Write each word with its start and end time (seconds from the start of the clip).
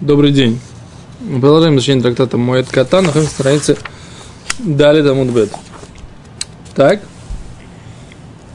Добрый 0.00 0.32
день. 0.32 0.58
Мы 1.20 1.40
продолжаем 1.40 1.76
изучение 1.76 2.02
трактата 2.02 2.38
Моэт 2.38 2.68
Кота, 2.70 3.02
находимся 3.02 3.32
на 3.32 3.34
странице 3.34 3.76
Дали 4.58 5.02
Дамудбет. 5.02 5.52
Так. 6.74 7.02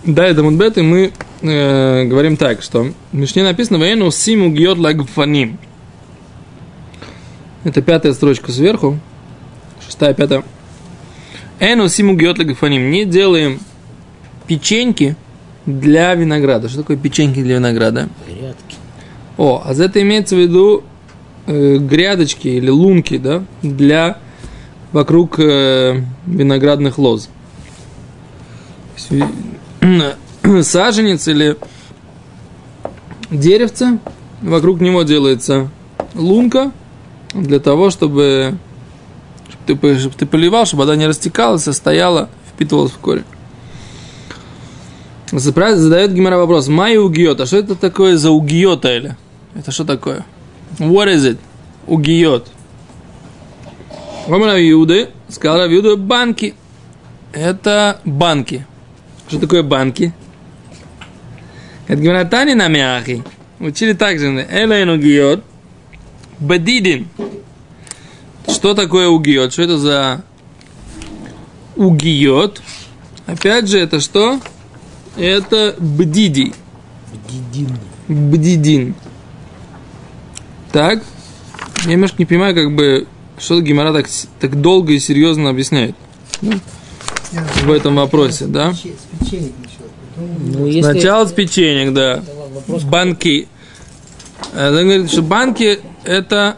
Дали 0.03 0.33
Дамудбет, 0.33 0.79
и 0.79 0.81
мы 0.81 1.13
э, 1.43 2.03
говорим 2.05 2.35
так, 2.35 2.63
что 2.63 2.85
в 3.11 3.15
Мишне 3.15 3.43
написано 3.43 3.77
«Ваену 3.77 4.09
симу 4.09 4.49
гьот 4.49 4.79
лагфаним». 4.79 5.59
Это 7.63 7.83
пятая 7.83 8.13
строчка 8.13 8.51
сверху. 8.51 8.99
Шестая, 9.85 10.15
пятая. 10.15 10.43
Эну 11.59 11.89
симу 11.89 12.15
гьот 12.15 12.39
лагфаним. 12.39 12.89
Не 12.89 13.05
делаем 13.05 13.59
печеньки 14.47 15.15
для 15.67 16.15
винограда. 16.15 16.69
Что 16.69 16.79
такое 16.79 16.97
печеньки 16.97 17.43
для 17.43 17.57
винограда? 17.57 18.09
Грядки. 18.25 18.77
О, 19.37 19.61
а 19.63 19.75
за 19.75 19.83
это 19.83 20.01
имеется 20.01 20.35
в 20.35 20.39
виду 20.39 20.83
э, 21.47 21.77
грядочки 21.77 22.47
или 22.47 22.69
лунки, 22.69 23.17
да, 23.17 23.43
для 23.61 24.17
вокруг 24.91 25.39
э, 25.39 26.01
виноградных 26.25 26.97
лоз. 26.97 27.29
Саженец 30.61 31.27
или 31.27 31.57
деревце, 33.29 33.99
вокруг 34.41 34.79
него 34.81 35.03
делается 35.03 35.69
лунка 36.13 36.71
для 37.33 37.59
того, 37.59 37.89
чтобы, 37.89 38.57
чтобы, 39.49 39.79
ты, 39.79 39.99
чтобы 39.99 40.15
ты 40.15 40.25
поливал, 40.25 40.65
чтобы 40.65 40.81
вода 40.81 40.95
не 40.95 41.07
растекалась, 41.07 41.67
а 41.67 41.73
стояла, 41.73 42.29
впитывалась 42.53 42.91
в 42.91 42.97
корень. 42.97 43.25
Задает 45.31 46.13
Гимара 46.13 46.37
вопрос. 46.37 46.67
Майя 46.67 46.99
угиот. 46.99 47.41
А 47.41 47.45
что 47.45 47.57
это 47.57 47.75
такое 47.75 48.15
за 48.15 48.31
угиот, 48.31 48.85
Эля? 48.85 49.17
Это 49.55 49.71
что 49.71 49.83
такое? 49.83 50.23
What 50.79 51.07
is 51.07 51.25
it? 51.25 51.37
Угиот. 51.87 52.47
Омар 54.27 54.57
Юды, 54.57 55.09
сказал 55.29 55.59
Равиуды, 55.59 55.95
банки. 55.95 56.55
Это 57.31 58.01
банки. 58.05 58.65
Что 59.27 59.39
такое 59.39 59.61
банки? 59.61 60.13
Это 61.87 62.01
гимнатани 62.01 62.53
на 62.53 62.67
мяхи. 62.67 63.23
Учили 63.59 63.93
также. 63.93 64.27
Элейн 64.27 64.89
угиот. 64.89 65.43
Бедидин. 66.39 67.07
Что 68.47 68.73
такое 68.73 69.07
угиот? 69.07 69.53
Что 69.53 69.63
это 69.63 69.77
за 69.77 70.23
угиот? 71.75 72.61
Опять 73.27 73.67
же, 73.67 73.79
это 73.79 73.99
что? 73.99 74.39
Это 75.17 75.75
бдиди. 75.77 76.53
Бдидин. 77.13 77.77
Бдидин. 78.07 78.95
Так. 80.75 81.01
Я 81.85 81.91
немножко 81.91 82.17
не 82.19 82.25
понимаю, 82.25 82.53
как 82.53 82.75
бы, 82.75 83.07
что 83.39 83.61
Гимара 83.61 83.93
так, 83.93 84.07
так 84.41 84.59
долго 84.59 84.91
и 84.91 84.99
серьезно 84.99 85.49
объясняет 85.49 85.95
да? 86.41 86.51
в 87.63 87.71
этом 87.71 87.95
вопросе, 87.95 88.45
да? 88.47 88.73
Ну, 90.17 90.65
если... 90.65 90.81
Сначала 90.81 91.25
с 91.25 91.31
печенек, 91.31 91.93
да. 91.93 92.21
Банки. 92.91 93.47
Он 94.53 94.73
говорит, 94.73 95.09
что 95.09 95.21
банки 95.21 95.79
это 96.03 96.57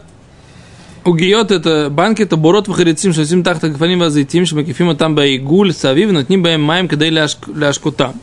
Угиот 1.04 1.52
это 1.52 1.88
банки 1.88 2.22
это 2.22 2.36
борот 2.36 2.66
выходицим, 2.66 3.12
что 3.12 3.24
сим 3.24 3.44
тахта 3.44 3.68
гфаним 3.68 4.00
вазитим, 4.00 4.46
что 4.46 4.56
макифима 4.56 4.96
там 4.96 5.14
байгуль 5.14 5.72
савив, 5.72 6.10
но 6.10 6.22
ним 6.22 6.42
баем 6.42 6.60
маем, 6.60 6.88
когда 6.88 7.08
ляшкута. 7.08 8.14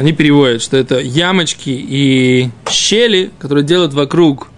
Они 0.00 0.14
переводят, 0.14 0.62
что 0.62 0.78
это 0.78 0.98
ямочки 0.98 1.68
и 1.68 2.48
щели, 2.70 3.30
которые 3.38 3.66
делают 3.66 3.92
вокруг 3.92 4.48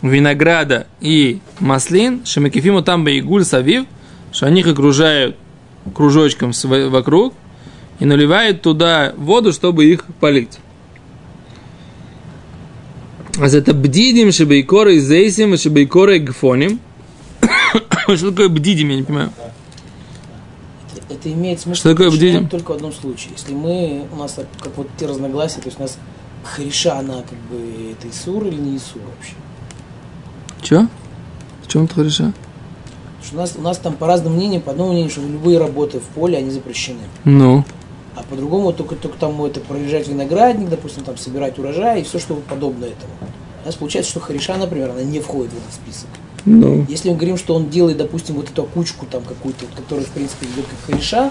винограда 0.00 0.86
и 1.02 1.40
маслин, 1.60 2.24
шемакифиму 2.24 2.80
там 2.80 3.04
байгуль 3.04 3.44
савив, 3.44 3.84
что 4.32 4.46
они 4.46 4.60
их 4.60 4.66
окружают 4.66 5.36
кружочком 5.94 6.52
вокруг 6.88 7.34
и 8.00 8.06
наливают 8.06 8.62
туда 8.62 9.12
воду, 9.18 9.52
чтобы 9.52 9.84
их 9.84 10.06
полить. 10.20 10.58
А 13.38 13.46
это 13.46 13.74
бдидим, 13.74 14.32
шебейкоры 14.32 15.00
зейсим, 15.00 15.58
шебейкоры 15.58 16.18
гфоним. 16.18 16.80
Что 18.16 18.30
такое 18.30 18.48
бдидим, 18.48 18.88
я 18.88 18.96
не 18.96 19.02
понимаю. 19.02 19.32
Это, 21.08 21.32
имеет 21.32 21.60
смысл 21.60 21.80
Что 21.80 21.90
такое 21.90 22.10
бдидим? 22.10 22.48
только 22.48 22.72
в 22.72 22.74
одном 22.74 22.92
случае. 22.92 23.32
Если 23.32 23.54
мы, 23.54 24.06
у 24.12 24.16
нас 24.16 24.38
как 24.60 24.76
вот 24.76 24.88
те 24.98 25.06
разногласия, 25.06 25.60
то 25.60 25.66
есть 25.66 25.78
у 25.78 25.82
нас 25.82 25.98
хриша, 26.44 26.98
она 26.98 27.22
как 27.22 27.38
бы 27.50 27.92
это 27.92 28.08
Исур 28.10 28.46
или 28.46 28.56
не 28.56 28.76
Исур 28.76 29.02
вообще? 29.02 29.34
Че? 30.62 30.88
В 31.62 31.68
чем 31.68 31.84
это 31.84 31.94
что 33.28 33.36
у 33.36 33.40
нас, 33.40 33.54
у 33.56 33.60
нас 33.60 33.78
там 33.78 33.94
по 33.94 34.06
разным 34.06 34.34
мнениям, 34.34 34.62
по 34.62 34.70
одному 34.70 34.92
мнению, 34.92 35.10
что 35.10 35.20
любые 35.20 35.58
работы 35.58 36.00
в 36.00 36.04
поле, 36.04 36.38
они 36.38 36.50
запрещены. 36.50 37.00
Ну. 37.24 37.64
А 38.16 38.22
по-другому 38.22 38.72
только, 38.72 38.96
только 38.96 39.18
там 39.18 39.42
это 39.44 39.60
проезжать 39.60 40.08
виноградник, 40.08 40.68
допустим, 40.68 41.04
там 41.04 41.16
собирать 41.18 41.58
урожай 41.58 42.00
и 42.00 42.04
все, 42.04 42.18
что 42.18 42.34
подобное 42.34 42.88
этому. 42.88 43.12
У 43.62 43.66
нас 43.66 43.74
получается, 43.74 44.12
что 44.12 44.20
хариша, 44.20 44.56
например, 44.56 44.90
она 44.90 45.02
не 45.02 45.20
входит 45.20 45.52
в 45.52 45.56
этот 45.58 45.74
список. 45.74 46.08
Ну. 46.44 46.86
Если 46.88 47.10
мы 47.10 47.16
говорим, 47.16 47.36
что 47.36 47.54
он 47.54 47.68
делает, 47.68 47.98
допустим, 47.98 48.34
вот 48.36 48.50
эту 48.50 48.64
кучку 48.64 49.06
там 49.10 49.22
какую-то, 49.22 49.66
вот, 49.66 49.74
которая, 49.74 50.04
в 50.04 50.10
принципе, 50.10 50.46
идет 50.46 50.66
как 50.66 50.90
хариша, 50.90 51.30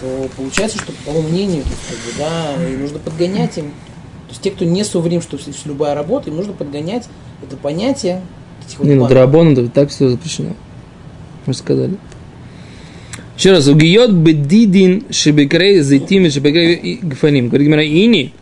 то 0.00 0.28
получается, 0.36 0.78
что 0.78 0.92
по 0.92 1.04
тому 1.06 1.22
мнению, 1.22 1.62
то 1.62 1.70
есть, 1.70 1.82
как 1.88 1.98
бы, 1.98 2.18
да, 2.18 2.68
и 2.68 2.76
нужно 2.76 2.98
подгонять 2.98 3.58
им. 3.58 3.66
То 3.66 4.30
есть 4.30 4.42
те, 4.42 4.50
кто 4.50 4.64
не 4.64 4.84
соврим, 4.84 5.20
что 5.20 5.38
любая 5.64 5.94
работа, 5.94 6.30
им 6.30 6.36
нужно 6.36 6.52
подгонять 6.52 7.08
это 7.42 7.56
понятие 7.56 8.22
вот 8.78 8.86
Не, 8.86 8.94
ну 8.94 9.02
банок. 9.02 9.10
драбон, 9.10 9.52
это 9.52 9.68
так 9.68 9.90
все 9.90 10.08
запрещено. 10.08 10.54
Мы 11.46 11.54
сказали. 11.54 11.96
Еще 13.36 13.52
раз, 13.52 13.66
угиот 13.66 14.10
бедидин 14.10 15.04
шебекрей 15.10 15.80
зайтим 15.80 16.30
шебекрей 16.30 17.00
гфаним. 17.02 17.48
Говорит 17.48 17.66
Гимара, 17.66 17.84
ини. 17.84 18.32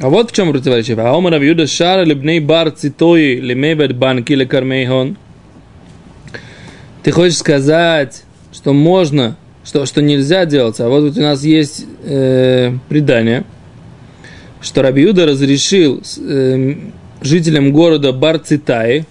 А 0.00 0.08
вот 0.10 0.30
в 0.30 0.34
чем 0.34 0.52
противоречие. 0.52 0.96
А 0.98 1.14
омар 1.14 1.34
Авиуда 1.34 1.66
шара 1.66 2.04
лебней 2.04 2.40
бар 2.40 2.70
цитои 2.70 3.36
лемевет 3.36 3.96
банки 3.96 4.32
лекармейхон. 4.32 5.16
Ты 7.02 7.12
хочешь 7.12 7.38
сказать, 7.38 8.24
что 8.52 8.72
можно, 8.72 9.36
что, 9.64 9.86
что 9.86 10.02
нельзя 10.02 10.44
делать, 10.44 10.80
а 10.80 10.88
вот 10.88 11.16
у 11.16 11.20
нас 11.20 11.44
есть 11.44 11.86
э, 12.02 12.72
предание, 12.88 13.44
что 14.60 14.82
Рабиуда 14.82 15.24
разрешил 15.24 16.02
э, 16.18 16.74
жителям 17.22 17.72
города 17.72 18.12
Барцитаи, 18.12 19.04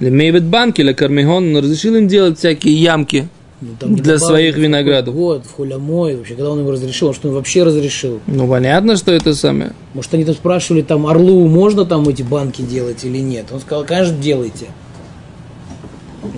Лемейвет 0.00 0.42
банки, 0.42 0.80
или 0.80 0.92
Кармихон, 0.92 1.54
он 1.54 1.62
разрешил 1.62 1.94
им 1.94 2.08
делать 2.08 2.38
всякие 2.38 2.74
ямки 2.74 3.28
Ну, 3.62 3.76
там 3.78 3.94
для 3.94 4.14
добавили 4.14 4.18
своих 4.18 4.56
виноградов. 4.56 5.14
Вот, 5.14 5.46
в 5.46 5.54
холямой, 5.54 6.16
вообще, 6.16 6.34
когда 6.34 6.50
он 6.50 6.58
его 6.58 6.72
разрешил, 6.72 7.08
он 7.08 7.14
что 7.14 7.28
он 7.28 7.34
вообще 7.34 7.62
разрешил? 7.62 8.18
Ну, 8.26 8.48
понятно, 8.48 8.96
что 8.96 9.12
это 9.12 9.36
самое. 9.36 9.72
Может, 9.94 10.12
они 10.14 10.24
там 10.24 10.34
спрашивали, 10.34 10.82
там, 10.82 11.06
Орлу 11.06 11.46
можно 11.46 11.84
там 11.84 12.08
эти 12.08 12.22
банки 12.22 12.60
делать 12.62 13.04
или 13.04 13.18
нет? 13.18 13.46
Он 13.52 13.60
сказал, 13.60 13.84
конечно, 13.84 14.16
делайте. 14.16 14.66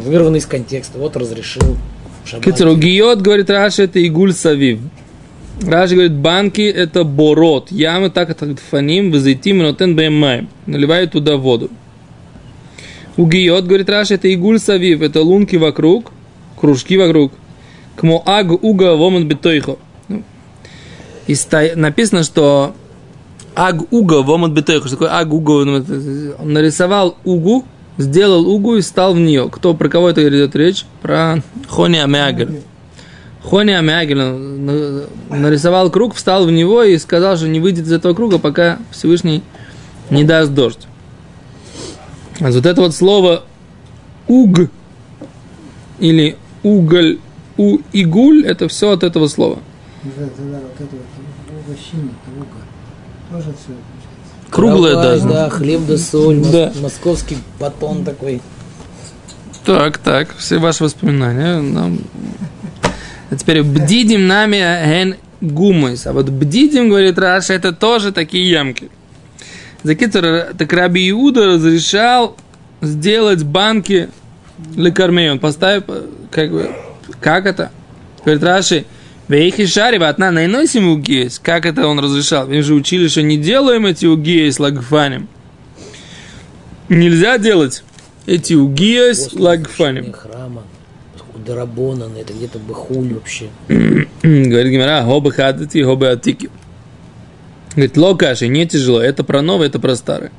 Вырванный 0.05 0.41
из 0.41 0.45
контекста, 0.45 0.99
вот 0.99 1.17
разрешил. 1.17 1.63
Шаббат. 2.27 2.45
Кицеру 2.45 2.77
гиот, 2.77 3.23
говорит 3.23 3.49
Раши, 3.49 3.84
это 3.84 4.01
игуль 4.01 4.34
савив. 4.34 4.81
Раши 5.63 5.95
говорит, 5.95 6.13
банки 6.13 6.61
это 6.61 7.05
борот, 7.05 7.73
ямы 7.73 8.11
так 8.11 8.29
это 8.29 8.55
фаним, 8.71 9.11
вазитим, 9.11 9.59
нотен 9.59 9.97
бэммай. 9.97 10.47
Наливают 10.67 11.13
туда 11.13 11.39
воду. 11.39 11.71
У 13.17 13.27
гиот, 13.27 13.65
говорит 13.65 13.89
Раши, 13.89 14.15
это 14.15 14.29
игуль 14.29 14.59
савив, 14.59 15.01
это 15.01 15.23
лунки 15.23 15.57
вокруг, 15.57 16.13
кружки 16.65 16.97
вокруг. 16.97 17.31
Кмо 17.97 18.23
аг 18.25 18.51
уга 18.65 18.97
воман 18.97 19.29
бетойхо. 19.29 19.77
Ну, 20.09 20.23
И 21.27 21.37
написано, 21.77 22.25
что 22.25 22.75
аг 23.55 23.93
уга 23.93 24.23
воман 24.23 24.55
бетойхо. 24.55 24.89
Что 24.89 24.97
такое 24.97 25.15
аг 25.15 25.31
уга? 25.31 25.53
Он 25.53 26.53
нарисовал 26.55 27.19
угу, 27.25 27.66
сделал 27.99 28.49
угу 28.49 28.77
и 28.77 28.81
стал 28.83 29.13
в 29.13 29.21
нее. 29.21 29.51
Кто, 29.53 29.75
про 29.75 29.91
кого 29.91 30.09
это 30.09 30.27
идет 30.27 30.57
речь? 30.57 30.87
Про 31.03 31.43
Хони 31.69 31.99
Амягель. 31.99 32.63
Хони 33.43 33.72
Амягель 33.72 34.22
он 34.22 34.65
на- 34.65 35.03
нарисовал 35.28 35.91
круг, 35.91 36.15
встал 36.15 36.47
в 36.47 36.51
него 36.51 36.83
и 36.83 36.97
сказал, 36.97 37.37
что 37.37 37.47
не 37.47 37.60
выйдет 37.60 37.84
из 37.84 37.93
этого 37.93 38.15
круга, 38.15 38.39
пока 38.39 38.78
Всевышний 38.91 39.43
не 40.09 40.25
даст 40.25 40.53
дождь. 40.53 40.87
А 42.41 42.51
вот 42.51 42.65
это 42.65 42.81
вот 42.81 42.95
слово 42.95 43.45
уг 44.28 44.71
или 45.99 46.39
уголь, 46.65 47.19
у 47.57 47.78
игуль, 47.93 48.45
это 48.45 48.66
все 48.66 48.91
от 48.91 49.05
этого 49.05 49.28
слова. 49.28 49.61
Да, 54.57 55.19
да, 55.19 55.19
да, 55.19 55.51
хлеб 55.51 55.81
да 55.87 55.99
соль, 55.99 56.41
Да. 56.41 56.72
московский 56.81 57.39
батон 57.61 58.05
такой. 58.05 58.41
Так, 59.65 59.99
так, 59.99 60.37
все 60.37 60.59
ваши 60.59 60.84
воспоминания. 60.84 61.61
Нам... 61.61 62.01
А 63.31 63.37
теперь 63.37 63.63
бдидим 63.63 64.27
нами 64.27 64.57
ген 64.57 65.17
гумойс. 65.41 66.07
А 66.07 66.13
вот 66.13 66.28
бдидим, 66.28 66.89
говорит 66.91 67.19
Раша, 67.19 67.55
это 67.55 67.72
тоже 67.72 68.13
такие 68.13 68.49
ямки. 68.49 68.91
Закитер, 69.83 70.55
так 70.57 70.72
Раби 70.72 71.10
Иуда 71.10 71.47
разрешал 71.47 72.37
сделать 72.81 73.43
банки 73.43 74.10
лекармей. 74.77 75.30
Он 75.30 75.39
поставил, 75.39 75.83
как 76.30 76.51
бы, 76.51 76.71
как 77.21 77.47
это? 77.47 77.71
Говорит 78.24 78.42
Раши, 78.42 78.84
Вейхи 79.27 79.65
шари 79.65 79.97
ватна 79.97 80.30
найносим 80.30 80.89
угейс. 80.89 81.39
Как 81.39 81.65
это 81.65 81.86
он 81.86 81.98
разрешал? 81.98 82.47
Мы 82.47 82.60
же 82.60 82.74
учили, 82.74 83.09
что 83.09 83.22
не 83.22 83.39
делаем 83.39 83.86
эти 83.86 84.04
угейс 84.04 84.59
лагфанем. 84.59 85.28
Нельзя 86.91 87.39
делать 87.39 87.84
эти 88.27 88.53
угейс 88.53 89.33
лагфанем. 89.33 90.12
разрушения 90.12 90.12
храма, 90.12 90.62
Дарабона, 91.47 92.10
это 92.18 92.34
где-то 92.34 92.59
Бахуль 92.59 93.15
вообще. 93.15 93.48
Говорит 93.68 94.72
Гимара, 94.72 95.03
хобы 95.03 95.33
хадати, 95.33 95.83
хобы 95.83 96.09
атики. 96.09 96.50
Говорит, 97.71 97.97
локаши, 97.97 98.48
не 98.48 98.66
тяжело. 98.66 99.00
Это 99.00 99.24
про 99.24 99.41
новое, 99.41 99.68
это 99.68 99.78
про 99.78 99.97
старое. 99.97 100.33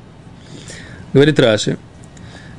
Говорит 1.12 1.40
Раши. 1.40 1.76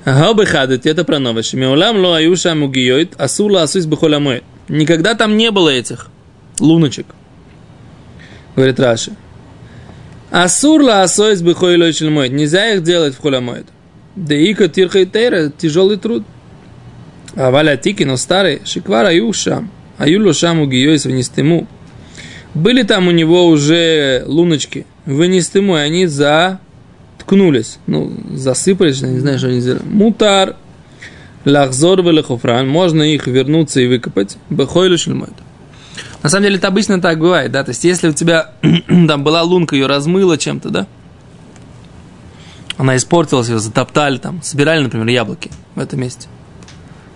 Хобы 0.07 0.45
хадати, 0.45 0.87
это 0.87 1.03
про 1.03 1.19
новое. 1.19 1.43
Шмеулам 1.43 1.97
ло 1.97 2.13
аюша 2.13 2.55
мугиёйт, 2.55 3.19
асула 3.19 3.63
асуис 3.63 3.85
бихоламоет. 3.85 4.43
Никогда 4.69 5.15
там 5.15 5.35
не 5.35 5.51
было 5.51 5.67
этих 5.67 6.07
луночек. 6.61 7.07
Говорит 8.55 8.79
Раши. 8.79 9.11
Асурла 10.31 11.03
асоис 11.03 11.41
бихойлой 11.41 11.91
шельмоет. 11.91 12.31
Нельзя 12.31 12.73
их 12.73 12.83
делать 12.83 13.15
в 13.15 13.21
холямоет. 13.21 13.65
Да 14.15 14.33
ика 14.33 14.69
тирха 14.69 14.99
и 14.99 15.05
тейра, 15.05 15.49
тяжелый 15.49 15.97
труд. 15.97 16.23
А 17.35 17.51
валя 17.51 17.75
тики, 17.75 18.03
но 18.03 18.15
старый, 18.15 18.61
шиквар 18.63 19.07
аю 19.07 19.33
шам. 19.33 19.69
Аю 19.97 20.25
ло 20.25 20.31
шам 20.31 20.61
угиёйс 20.61 21.03
внестему. 21.03 21.67
Были 22.53 22.83
там 22.83 23.09
у 23.09 23.11
него 23.11 23.45
уже 23.47 24.23
луночки, 24.25 24.85
вынестему, 25.05 25.75
и 25.75 25.81
они 25.81 26.07
заткнулись. 27.27 27.79
Ну, 27.87 28.11
засыпались, 28.33 29.01
не 29.01 29.19
знаю, 29.19 29.37
что 29.37 29.47
они 29.47 29.59
сделали. 29.59 29.83
Мутар, 29.83 30.55
лахзор 31.45 32.01
велехофран, 32.01 32.67
можно 32.67 33.03
их 33.03 33.27
вернуться 33.27 33.81
и 33.81 33.87
выкопать. 33.87 34.37
Бехойлю 34.49 34.97
шельмойт. 34.97 35.33
На 36.23 36.29
самом 36.29 36.43
деле 36.43 36.57
это 36.57 36.67
обычно 36.67 37.01
так 37.01 37.19
бывает, 37.19 37.51
да, 37.51 37.63
то 37.63 37.69
есть 37.69 37.83
если 37.83 38.09
у 38.09 38.13
тебя 38.13 38.51
там 38.87 39.23
была 39.23 39.43
лунка, 39.43 39.75
ее 39.75 39.85
размыло 39.85 40.37
чем-то, 40.37 40.69
да, 40.69 40.87
она 42.75 42.95
испортилась, 42.97 43.49
ее 43.49 43.59
затоптали 43.59 44.17
там, 44.17 44.41
собирали, 44.41 44.83
например, 44.83 45.07
яблоки 45.07 45.51
в 45.75 45.79
этом 45.79 46.01
месте 46.01 46.27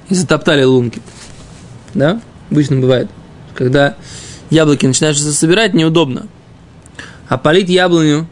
и 0.09 0.15
затоптали 0.15 0.63
лунки, 0.63 1.01
да, 1.93 2.21
обычно 2.51 2.79
бывает, 2.79 3.09
когда 3.55 3.95
яблоки 4.49 4.85
начинаешь 4.85 5.19
собирать, 5.19 5.73
неудобно, 5.73 6.27
а 7.27 7.37
полить 7.37 7.69
яблоню, 7.69 8.27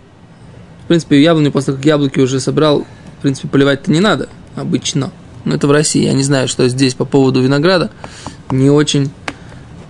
принципе, 0.90 1.22
яблоню 1.22 1.52
после 1.52 1.74
как 1.74 1.86
яблоки 1.86 2.20
уже 2.20 2.40
собрал, 2.40 2.86
в 3.20 3.22
принципе, 3.22 3.48
поливать-то 3.48 3.92
не 3.92 4.00
надо, 4.00 4.28
обычно, 4.56 5.12
но 5.46 5.56
это 5.56 5.68
в 5.68 5.72
России, 5.72 6.04
я 6.04 6.14
не 6.14 6.24
знаю, 6.24 6.48
что 6.48 6.68
здесь 6.68 6.96
по 6.96 7.06
поводу 7.06 7.42
винограда, 7.42 7.92
не 8.50 8.70
очень 8.70 9.12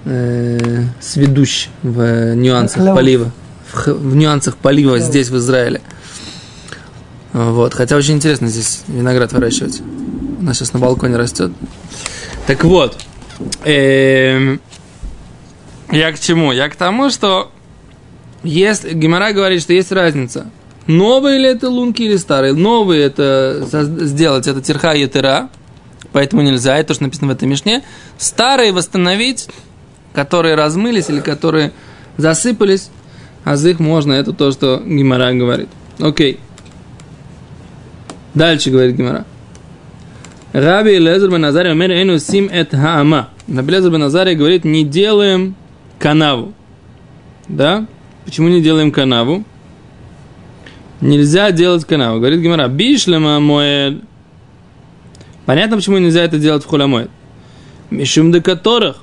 э, 0.06 0.84
сведущ 1.00 1.70
в 1.84 2.02
э, 2.02 2.36
нюансах 2.36 2.96
полива. 2.96 3.32
В, 3.72 3.88
в 3.88 4.16
нюансах 4.16 4.58
полива 4.58 5.00
здесь, 5.00 5.30
в 5.30 5.38
Израиле. 5.38 5.82
Вот. 7.32 7.74
Хотя 7.74 7.96
очень 7.96 8.16
интересно 8.16 8.48
здесь 8.48 8.82
виноград 8.88 9.32
выращивать. 9.32 9.82
У 10.40 10.44
нас 10.44 10.58
сейчас 10.58 10.74
на 10.74 10.80
балконе 10.80 11.16
растет. 11.16 11.52
Так 12.48 12.64
вот. 12.64 12.98
эм, 13.64 14.60
я 15.92 16.12
к 16.12 16.20
чему? 16.20 16.52
Я 16.52 16.70
к 16.70 16.76
тому, 16.76 17.10
что 17.10 17.52
есть, 18.44 18.92
Гемора 18.92 19.32
говорит, 19.32 19.62
что 19.62 19.74
есть 19.74 19.92
разница. 19.92 20.48
Новые 20.90 21.38
ли 21.38 21.46
это 21.46 21.70
лунки 21.70 22.02
или 22.02 22.18
старые? 22.18 22.54
Новые 22.54 23.04
это 23.04 23.64
сделать, 24.08 24.48
это 24.48 24.60
терха 24.60 24.94
и 24.94 25.02
етера, 25.02 25.50
поэтому 26.14 26.42
нельзя, 26.42 26.80
это 26.80 26.88
то, 26.88 26.94
что 26.96 27.04
написано 27.04 27.28
в 27.28 27.36
этой 27.36 27.48
мишне. 27.48 27.84
Старые 28.18 28.72
восстановить, 28.72 29.50
которые 30.14 30.56
размылись 30.56 31.08
или 31.10 31.20
которые 31.20 31.74
засыпались, 32.18 32.90
а 33.44 33.56
за 33.56 33.70
их 33.70 33.80
можно, 33.80 34.14
это 34.14 34.34
то, 34.34 34.52
что 34.52 34.82
Гимара 34.84 35.32
говорит. 35.34 35.70
Окей. 36.00 36.40
Дальше 38.34 38.72
говорит 38.72 38.96
Гимара. 38.96 39.26
Раби 40.54 40.98
Лезер 40.98 41.30
бен 41.30 41.42
Назария 41.42 41.74
умер 41.74 41.92
эйну 41.92 42.18
сим 42.18 42.50
эт 42.52 42.72
хаама. 42.72 43.30
Раби 43.48 43.74
Лезер 43.74 43.92
бен 43.92 44.00
Назария 44.00 44.36
говорит, 44.36 44.66
не 44.66 44.84
делаем 44.84 45.54
канаву. 46.00 46.56
Да? 47.48 47.86
Почему 48.26 48.48
не 48.48 48.60
делаем 48.60 48.92
канаву? 48.92 49.46
Нельзя 51.02 51.52
делать 51.52 51.86
канаву. 51.86 52.20
Говорит 52.20 52.42
Гимара, 52.42 52.68
бишлема 52.68 53.40
моед. 53.40 54.02
Понятно, 55.46 55.78
почему 55.78 55.98
нельзя 55.98 56.24
это 56.24 56.38
делать 56.38 56.64
в 56.64 56.68
хулямоид. 56.68 57.10
Мишум 57.90 58.32
до 58.32 58.42
которых. 58.42 58.98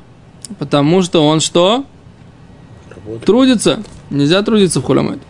Потому 0.59 1.03
что 1.03 1.27
он 1.27 1.41
что? 1.41 1.85
Работа. 2.95 3.27
Трудится. 3.27 3.83
Нельзя 4.11 4.43
трудиться 4.43 4.81
в 4.81 4.85
хулямоид. 4.85 5.21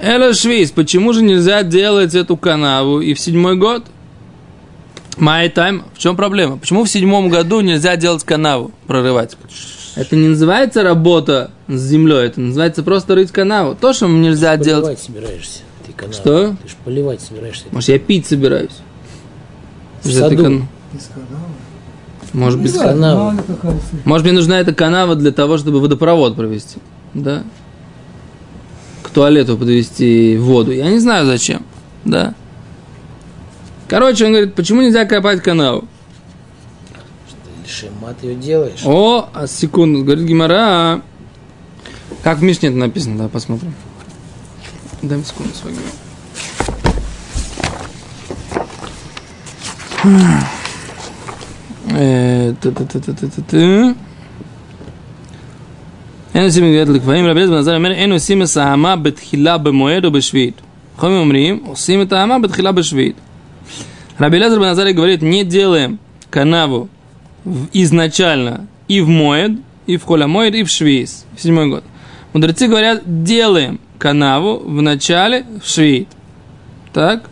Эла 0.00 0.34
Швейц, 0.34 0.70
почему 0.70 1.12
же 1.12 1.22
нельзя 1.22 1.62
делать 1.62 2.14
эту 2.14 2.36
канаву 2.36 3.00
и 3.00 3.14
в 3.14 3.20
седьмой 3.20 3.56
год? 3.56 3.84
Май 5.16 5.48
тайм. 5.48 5.84
В 5.94 5.98
чем 5.98 6.16
проблема? 6.16 6.58
Почему 6.58 6.84
в 6.84 6.88
седьмом 6.88 7.28
году 7.28 7.60
нельзя 7.60 7.96
делать 7.96 8.24
канаву, 8.24 8.72
прорывать? 8.86 9.36
Это 9.96 10.16
не 10.16 10.28
называется 10.28 10.82
работа 10.82 11.52
с 11.68 11.80
землей, 11.80 12.26
это 12.26 12.40
называется 12.40 12.82
просто 12.82 13.14
рыть 13.14 13.30
канаву. 13.30 13.76
То, 13.76 13.92
что 13.92 14.08
нельзя 14.08 14.56
делать. 14.56 14.84
Поливать 14.84 15.00
собираешься. 15.00 15.60
Ты 15.86 15.92
канал. 15.92 16.12
Что? 16.14 16.56
Ты 16.62 16.68
же 16.68 16.74
поливать 16.84 17.20
собираешься. 17.20 17.64
Может, 17.70 17.88
я 17.90 17.98
пить 17.98 18.26
собираюсь? 18.26 18.70
В 20.02 20.06
этой 20.08 20.18
саду. 20.20 20.42
кан- 20.42 20.68
Из 20.94 21.06
канала. 21.06 21.44
Может 22.32 22.60
быть, 22.60 22.72
какая 22.76 23.72
суть. 23.74 24.04
Может, 24.04 24.24
мне 24.26 24.32
нужна 24.34 24.58
эта 24.60 24.74
канава 24.74 25.14
для 25.14 25.30
того, 25.30 25.56
чтобы 25.58 25.80
водопровод 25.80 26.36
провести. 26.36 26.78
Да? 27.14 27.44
К 29.02 29.10
туалету 29.10 29.56
подвести 29.56 30.36
воду. 30.36 30.72
Я 30.72 30.90
не 30.90 30.98
знаю 30.98 31.26
зачем. 31.26 31.62
Да? 32.04 32.34
Короче, 33.88 34.24
он 34.26 34.32
говорит, 34.32 34.54
почему 34.54 34.82
нельзя 34.82 35.04
копать 35.04 35.42
канаву? 35.42 35.84
Шемат 37.66 38.22
ее 38.22 38.34
делаешь. 38.34 38.82
О, 38.84 39.28
а 39.32 39.46
секунду, 39.46 40.02
говорит 40.04 40.24
Гимара. 40.26 41.02
Как 42.22 42.38
в 42.38 42.42
Мишне 42.42 42.68
это 42.70 42.78
написано, 42.78 43.18
да, 43.18 43.28
посмотрим. 43.28 43.74
Дай 45.03 45.17
мне 45.17 45.25
секунду 45.25 45.53
свою 45.53 45.75
Гимару. 45.75 45.95
Э, 51.89 52.53
та-та-та-та-та-та. 52.59 53.93
אין 56.35 56.43
עושים 56.43 56.63
מגביית 56.63 56.89
לקבעים, 56.89 57.25
רבי 57.25 57.39
אליעזר 57.39 57.51
בן 57.53 57.59
עזריה 57.59 57.77
אומר, 57.77 57.91
אין 57.91 58.11
עושים 58.11 58.41
את 58.41 58.57
האמה 58.57 58.95
בתחילה 58.95 59.57
במועד 59.57 60.05
או 60.05 60.11
בשביעית. 60.11 60.61
חכמים 60.97 61.17
אומרים, 61.17 61.59
עושים 61.65 62.01
את 62.01 62.13
האמה 62.13 62.39
בתחילה 62.39 62.71
בשביעית. 62.71 63.15
Раби 64.19 64.37
Лезер 64.37 64.59
бен 64.59 64.67
Азарий 64.67 64.91
говорит, 64.93 65.21
не 65.21 65.45
делаем 65.45 65.97
канаву 66.29 66.89
в- 67.45 67.67
изначально 67.73 68.67
и 68.89 68.99
в 68.99 69.07
Моэд, 69.07 69.51
и 69.87 69.95
в 69.95 70.03
Холямоэд, 70.03 70.53
и 70.55 70.63
в 70.63 70.69
Швейц, 70.69 71.23
в 71.37 71.41
седьмой 71.41 71.69
год. 71.69 71.83
Мудрецы 72.33 72.67
говорят, 72.67 73.01
делаем 73.23 73.79
канаву 73.98 74.58
в 74.58 74.82
начале 74.82 75.44
Швейт. 75.64 76.08
Так? 76.92 77.24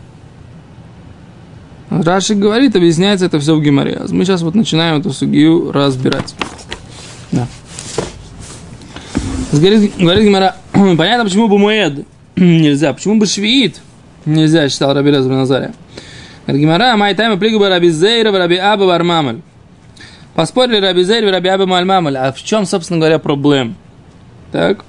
Раши 1.89 2.33
говорит, 2.33 2.75
объясняется 2.75 3.25
это 3.25 3.39
все 3.39 3.55
в 3.55 3.61
Гимаре. 3.61 3.97
А 3.99 4.05
Мы 4.09 4.25
сейчас 4.25 4.41
вот 4.41 4.55
начинаем 4.55 4.99
эту 4.99 5.11
сугию 5.11 5.71
разбирать. 5.71 6.35
Да. 7.31 7.47
Говорит, 9.51 9.91
говорит 9.97 10.23
Гимара, 10.23 10.55
понятно, 10.73 11.25
почему 11.25 11.47
бы 11.47 11.59
Моэд 11.59 12.05
нельзя, 12.35 12.93
почему 12.93 13.19
бы 13.19 13.27
Швиит 13.27 13.81
нельзя, 14.25 14.67
считал 14.67 14.93
Раби 14.93 15.11
Лезер 15.11 15.29
бен 15.29 15.41
Азария. 15.41 15.73
Говорит 16.47 16.61
Гимара, 16.63 16.97
май 16.97 17.13
тайма 17.13 17.37
плигу 17.37 17.59
бы 17.59 17.69
Раби 17.69 17.89
Зейра, 17.89 18.31
Раби 18.31 18.57
Аба, 18.57 18.83
Вармамаль. 18.83 19.41
Поспорили 20.33 20.77
Раби 20.77 21.03
Зейр, 21.03 21.31
Раби 21.31 21.49
Аба, 21.49 21.67
Мальмамаль. 21.67 22.17
А 22.17 22.31
в 22.31 22.41
чем, 22.41 22.65
собственно 22.65 22.99
говоря, 22.99 23.19
проблем? 23.19 23.75
Так. 24.51 24.83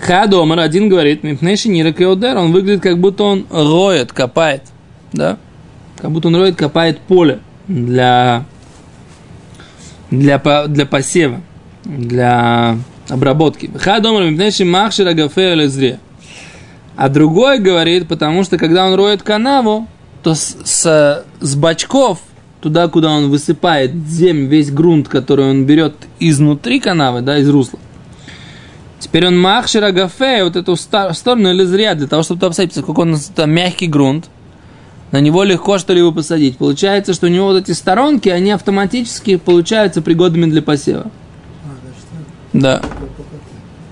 Хадомар 0.00 0.60
один 0.60 0.88
говорит, 0.88 1.22
Мипнейши 1.22 1.68
Нирак 1.68 2.00
Иодер, 2.00 2.36
он 2.38 2.52
выглядит, 2.52 2.82
как 2.82 2.98
будто 2.98 3.24
он 3.24 3.46
роет, 3.50 4.12
копает. 4.12 4.62
Да? 5.12 5.36
Как 5.98 6.10
будто 6.10 6.28
он 6.28 6.36
роет, 6.36 6.56
копает 6.56 7.00
поле 7.00 7.40
для, 7.68 8.44
для, 10.10 10.38
для 10.66 10.86
посева, 10.86 11.42
для 11.84 12.78
обработки. 13.08 13.70
Хадомар 13.76 14.24
Мипнейши 14.24 14.64
Махшир 14.64 15.08
Агафе 15.08 15.54
Лезре. 15.54 15.98
А 16.96 17.08
другой 17.08 17.58
говорит, 17.58 18.08
потому 18.08 18.42
что 18.44 18.56
когда 18.56 18.86
он 18.86 18.94
роет 18.94 19.22
канаву, 19.22 19.86
то 20.22 20.34
с, 20.34 20.56
с, 20.64 21.24
с 21.40 21.54
бачков, 21.56 22.20
туда, 22.60 22.88
куда 22.88 23.10
он 23.10 23.30
высыпает 23.30 23.94
землю, 24.06 24.48
весь 24.48 24.70
грунт, 24.70 25.08
который 25.08 25.50
он 25.50 25.64
берет 25.64 25.94
изнутри 26.18 26.80
канавы, 26.80 27.22
да, 27.22 27.38
из 27.38 27.48
русла, 27.48 27.78
Теперь 29.00 29.26
он 29.26 29.40
махшер 29.40 29.82
агафе, 29.82 30.44
вот 30.44 30.56
эту 30.56 30.76
сторону 30.76 31.50
или 31.50 31.64
зря, 31.64 31.94
для 31.94 32.06
того, 32.06 32.22
чтобы 32.22 32.38
туда 32.38 32.50
посадить, 32.50 32.74
поскольку 32.74 33.02
он 33.02 33.16
там 33.34 33.50
мягкий 33.50 33.86
грунт, 33.86 34.26
на 35.10 35.20
него 35.20 35.42
легко 35.42 35.78
что-либо 35.78 36.12
посадить. 36.12 36.58
Получается, 36.58 37.14
что 37.14 37.26
у 37.26 37.30
него 37.30 37.46
вот 37.46 37.62
эти 37.62 37.72
сторонки, 37.72 38.28
они 38.28 38.50
автоматически 38.50 39.36
получаются 39.36 40.02
пригодными 40.02 40.50
для 40.50 40.62
посева. 40.62 41.10
А, 41.64 41.68
Да. 42.52 42.82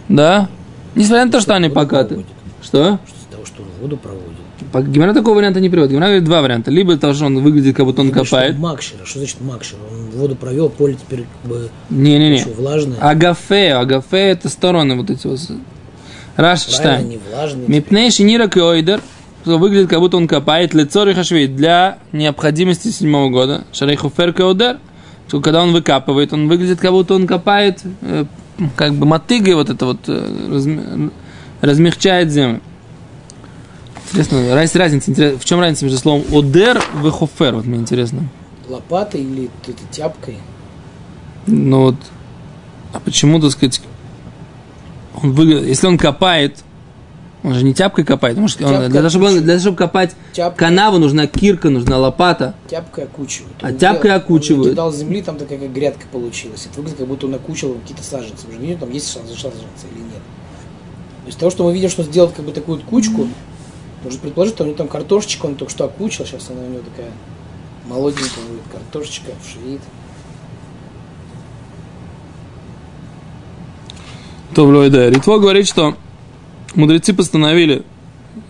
Да. 0.08 0.48
Несмотря 0.94 1.24
на 1.24 1.32
то, 1.32 1.40
что 1.40 1.56
они 1.56 1.70
покаты. 1.70 2.08
проводит. 2.08 2.26
Что? 2.62 2.98
Что 3.06 3.16
из-за 3.16 3.28
того, 3.30 3.46
что 3.46 3.62
он 3.62 3.68
воду 3.80 3.96
проводит. 3.96 4.47
Гимара 4.72 5.14
такого 5.14 5.36
варианта 5.36 5.60
не 5.60 5.68
приводит. 5.68 5.92
Гимара 5.92 6.06
говорит 6.06 6.24
два 6.24 6.42
варианта. 6.42 6.70
Либо 6.70 6.96
то, 6.96 7.12
что 7.14 7.26
он 7.26 7.38
выглядит, 7.40 7.76
как 7.76 7.86
будто 7.86 8.00
он 8.02 8.08
Я 8.08 8.12
говорю, 8.12 8.26
что 8.26 8.36
копает. 8.36 8.58
Макшера. 8.58 9.04
Что 9.04 9.18
значит 9.18 9.40
макшер? 9.40 9.78
Он 9.90 10.18
воду 10.18 10.36
провел, 10.36 10.68
поле 10.68 10.94
теперь 10.94 11.24
как 11.42 11.50
бы 11.50 11.70
Не-не-не. 11.90 12.38
еще 12.38 12.50
влажное. 12.50 12.98
Агафе. 13.00 13.74
Агафе 13.74 14.18
это 14.18 14.48
стороны 14.48 14.96
вот 14.96 15.10
эти 15.10 15.26
вот. 15.26 15.40
Раш 16.36 16.64
читаем. 16.64 17.08
не 17.08 17.18
влажный. 17.18 17.62
теперь. 17.62 17.76
Мипней 17.76 18.10
шинира 18.10 18.48
койдер. 18.48 19.00
Выглядит, 19.44 19.88
как 19.88 20.00
будто 20.00 20.16
он 20.16 20.28
копает. 20.28 20.74
Лицо 20.74 21.04
рихашвей 21.04 21.46
для 21.46 21.98
необходимости 22.12 22.88
седьмого 22.88 23.30
года. 23.30 23.64
Шарейхуфер. 23.72 24.34
Что 25.28 25.40
Когда 25.40 25.62
он 25.62 25.72
выкапывает, 25.72 26.32
он 26.32 26.48
выглядит, 26.48 26.80
как 26.80 26.90
будто 26.92 27.14
он 27.14 27.26
копает, 27.26 27.82
э, 28.00 28.24
как 28.76 28.94
бы 28.94 29.04
мотыгой 29.06 29.54
вот 29.54 29.68
это 29.68 29.84
вот 29.84 29.98
э, 30.08 30.12
разм- 30.48 31.12
размягчает 31.60 32.30
землю. 32.30 32.60
Интересно, 34.10 34.54
раз- 34.54 34.74
разница, 34.74 35.36
в 35.38 35.44
чем 35.44 35.60
разница 35.60 35.84
между 35.84 35.98
словом 36.00 36.24
одер 36.32 36.78
и 37.04 37.10
хофер, 37.10 37.54
вот 37.56 37.66
мне 37.66 37.78
интересно. 37.78 38.28
Лопатой 38.68 39.20
или 39.22 39.50
т- 39.64 39.72
тяпкой? 39.90 40.38
Ну 41.46 41.82
вот, 41.82 41.96
а 42.92 43.00
почему, 43.00 43.40
так 43.40 43.50
сказать, 43.50 43.80
он 45.22 45.32
выглядит, 45.32 45.66
если 45.68 45.86
он 45.86 45.98
копает, 45.98 46.58
он 47.42 47.54
же 47.54 47.64
не 47.64 47.72
тяпкой 47.74 48.04
копает, 48.04 48.36
может, 48.38 48.60
он- 48.62 48.68
Тяпка 48.70 48.88
для, 48.88 48.98
того, 49.00 49.08
чтобы, 49.10 49.26
он- 49.26 49.32
для 49.40 49.46
того, 49.46 49.58
чтобы 49.60 49.76
копать 49.76 50.14
Тяпка, 50.32 50.58
канаву, 50.58 50.98
нужна 50.98 51.26
кирка, 51.26 51.70
нужна 51.70 51.98
лопата. 51.98 52.54
тяпкой 52.68 53.04
окучивают. 53.04 53.54
А 53.62 53.66
Он 53.68 53.76
тяпкой 53.78 54.10
делал- 54.10 54.16
окучивают. 54.18 54.66
Он 54.66 54.72
кидал 54.72 54.92
земли, 54.92 55.22
там 55.22 55.36
такая 55.36 55.58
как 55.58 55.72
грядка 55.72 56.06
получилась. 56.10 56.66
Это 56.66 56.76
выглядит, 56.76 56.98
как 56.98 57.08
будто 57.08 57.26
он 57.26 57.34
окучил 57.34 57.74
какие-то 57.74 58.02
саженцы. 58.02 58.46
Мы 58.46 58.54
же 58.54 58.58
не 58.58 58.66
видим, 58.68 58.80
там 58.80 58.90
есть 58.90 59.10
шанс 59.12 59.28
саженцы 59.30 59.86
или 59.94 60.00
нет. 60.02 60.22
То 61.22 61.26
есть 61.26 61.38
того, 61.38 61.50
что 61.50 61.64
мы 61.64 61.72
видим, 61.74 61.88
что 61.90 62.02
он 62.02 62.08
сделал 62.08 62.28
как 62.30 62.44
бы 62.44 62.52
такую 62.52 62.76
вот 62.78 62.86
кучку, 62.86 63.28
можно 64.02 64.20
предположить, 64.20 64.54
что 64.54 64.64
у 64.64 64.66
него 64.66 64.76
там 64.76 64.88
картошечка, 64.88 65.46
он 65.46 65.54
только 65.54 65.72
что 65.72 65.84
окучил, 65.84 66.24
сейчас 66.24 66.50
она 66.50 66.60
у 66.60 66.68
него 66.68 66.82
такая 66.82 67.10
молоденькая 67.86 68.44
будет 68.44 68.62
картошечка, 68.70 69.32
швид. 69.50 69.80
То 74.54 74.66
в 74.66 74.90
да. 74.90 75.10
Ритво 75.10 75.38
говорит, 75.38 75.66
что 75.66 75.96
мудрецы 76.74 77.14
постановили 77.14 77.84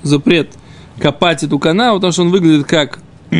запрет 0.03 0.51
копать 0.99 1.43
эту 1.43 1.59
канаву, 1.59 1.99
потому 1.99 2.13
что 2.13 2.23
он 2.23 2.31
выглядит 2.31 2.67
как 2.67 3.01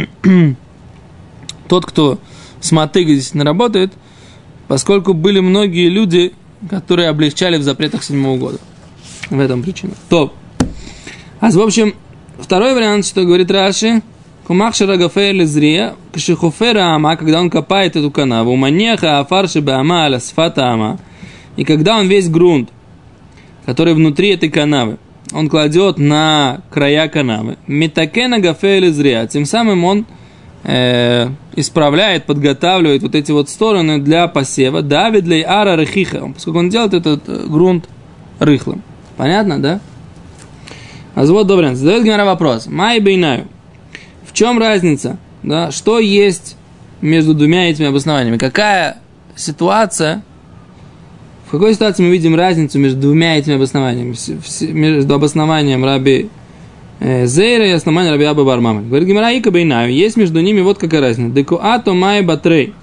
тот, 1.69 1.87
кто 1.87 2.19
с 2.61 2.73
мотыгой 2.73 3.23
не 3.33 3.43
работает, 3.43 3.93
поскольку 4.67 5.15
были 5.15 5.41
многие 5.41 5.89
люди, 5.89 6.35
которые 6.69 7.09
облегчали 7.09 7.57
в 7.57 7.63
запретах 7.63 8.03
седьмого 8.03 8.37
года. 8.37 8.59
В 9.31 9.39
этом 9.39 9.63
причина. 9.63 9.95
То. 10.09 10.33
А 11.41 11.51
в 11.51 11.61
общем, 11.61 11.95
второй 12.39 12.75
вариант, 12.75 13.07
что 13.07 13.25
говорит 13.25 13.51
Раши, 13.51 14.03
Кумахшира 14.49 14.97
гафе 14.97 15.33
лезрия, 15.33 15.95
кшихуфера 16.13 16.95
ама, 16.95 17.17
когда 17.17 17.39
он 17.39 17.51
копает 17.51 17.97
эту 17.97 18.11
канаву, 18.11 18.57
манеха 18.57 19.21
афарши 19.21 19.61
баама 19.61 20.07
аля 20.07 20.19
сфата 20.21 20.71
ама, 20.73 20.99
и 21.57 21.65
когда 21.65 21.99
он 21.99 22.09
весь 22.09 22.31
грунт, 22.31 22.71
который 23.67 23.93
внутри 23.93 24.31
этой 24.31 24.49
канавы, 24.49 24.97
он 25.33 25.49
кладет 25.51 25.99
на 25.99 26.63
края 26.71 27.09
канавы, 27.09 27.59
метакена 27.67 28.39
гафе 28.41 28.81
лезрия, 28.81 29.27
тем 29.27 29.45
самым 29.45 29.85
он 29.85 30.07
э, 30.65 31.29
исправляет, 31.55 32.25
подготавливает 32.25 33.03
вот 33.03 33.15
эти 33.15 33.31
вот 33.31 33.51
стороны 33.51 33.99
для 33.99 34.27
посева, 34.29 34.81
давид 34.81 35.25
для 35.25 35.47
ара 35.47 35.77
рехиха, 35.77 36.33
поскольку 36.35 36.61
он 36.61 36.71
делает 36.71 36.95
этот 36.95 37.29
э, 37.29 37.45
грунт 37.47 37.87
рыхлым. 38.39 38.83
Понятно, 39.19 39.61
да? 39.61 39.81
А 41.19 41.27
вот 41.27 41.49
добрый. 41.49 41.75
Задает 41.75 42.05
Гимара 42.05 42.25
вопрос. 42.25 42.69
Май 42.69 43.01
бейнаю. 43.01 43.49
В 44.25 44.33
чем 44.33 44.57
разница? 44.57 45.19
Да, 45.43 45.73
что 45.73 45.99
есть 45.99 46.57
между 47.01 47.35
двумя 47.35 47.69
этими 47.69 47.89
обоснованиями? 47.89 48.37
Какая 48.37 48.99
ситуация, 49.35 50.23
в 51.49 51.51
какой 51.51 51.75
ситуации 51.75 52.05
мы 52.05 52.11
видим 52.11 52.37
разницу 52.37 52.79
между 52.79 53.01
двумя 53.01 53.37
этими 53.37 53.57
обоснованиями? 53.57 54.15
Между 54.71 55.13
обоснованием 55.13 55.85
Раби 55.85 56.29
э, 57.01 57.27
Зейра 57.27 57.67
и 57.67 57.71
основанием 57.71 58.13
Раби 58.13 58.25
Аба 58.25 58.45
Бармама. 58.45 58.83
Говорит 58.83 59.09
Гимара 59.09 59.33
Ика 59.33 59.51
бейнаю. 59.51 59.93
Есть 59.93 60.17
между 60.17 60.41
ними 60.41 60.61
вот 60.61 60.79
какая 60.79 61.01
разница. 61.01 61.35
Деку 61.35 61.59
ато 61.61 61.95
май 61.95 62.23
батрей 62.23 62.75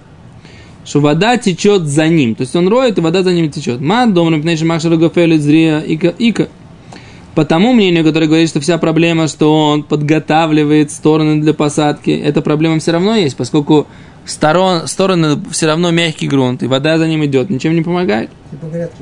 что 0.84 1.00
вода 1.00 1.38
течет 1.38 1.84
за 1.84 2.10
ним. 2.10 2.36
То 2.36 2.42
есть 2.42 2.54
он 2.54 2.68
роет, 2.68 2.98
и 2.98 3.02
вода 3.02 3.24
за 3.24 3.32
ним 3.32 3.50
течет. 3.50 3.80
Ман 3.80 4.14
домрам 4.14 4.42
пнейши 4.42 4.66
махшару 4.66 4.98
гафели 4.98 5.38
зрия 5.38 5.80
ика 5.80 6.10
ика. 6.10 6.50
По 7.36 7.44
тому 7.44 7.74
мнению, 7.74 8.06
которое 8.06 8.28
говорит, 8.28 8.50
что 8.50 8.62
вся 8.62 8.78
проблема, 8.78 9.28
что 9.28 9.54
он 9.54 9.84
подготавливает 9.84 10.90
стороны 10.90 11.42
для 11.42 11.54
посадки, 11.54 12.10
эта 12.10 12.42
проблема 12.42 12.80
все 12.80 12.94
равно 12.94 13.16
есть, 13.16 13.36
поскольку 13.36 13.88
сторон, 14.26 14.88
стороны 14.88 15.38
все 15.52 15.68
равно 15.68 15.92
мягкий 15.92 16.28
грунт, 16.28 16.64
и 16.64 16.68
вода 16.68 16.98
за 16.98 17.08
ним 17.08 17.26
идет, 17.26 17.50
ничем 17.50 17.76
не 17.76 17.82
помогает. 17.82 18.30
Типа 18.52 18.68
грядки. 18.68 19.02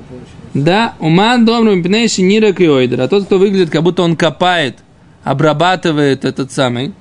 Да, 0.55 0.95
уман 0.99 1.45
домрам 1.45 1.83
пнейши 1.83 2.23
нира 2.23 2.53
киойдер. 2.53 3.01
А 3.01 3.07
тот, 3.07 3.25
кто 3.25 3.37
выглядит, 3.37 3.69
как 3.69 3.83
будто 3.83 4.01
он 4.01 4.15
копает, 4.15 4.79
обрабатывает 5.23 6.25
этот 6.25 6.51
самый, 6.51 6.93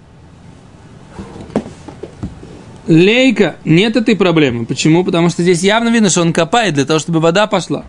Лейка, 2.88 3.56
нет 3.64 3.96
этой 3.96 4.16
проблемы. 4.16 4.66
Почему? 4.66 5.04
Потому 5.04 5.30
что 5.30 5.42
здесь 5.42 5.62
явно 5.62 5.88
видно, 5.88 6.10
что 6.10 6.20
он 6.20 6.32
копает 6.32 6.74
для 6.74 6.84
того, 6.84 6.98
чтобы 6.98 7.20
вода 7.20 7.46
пошла. 7.46 7.84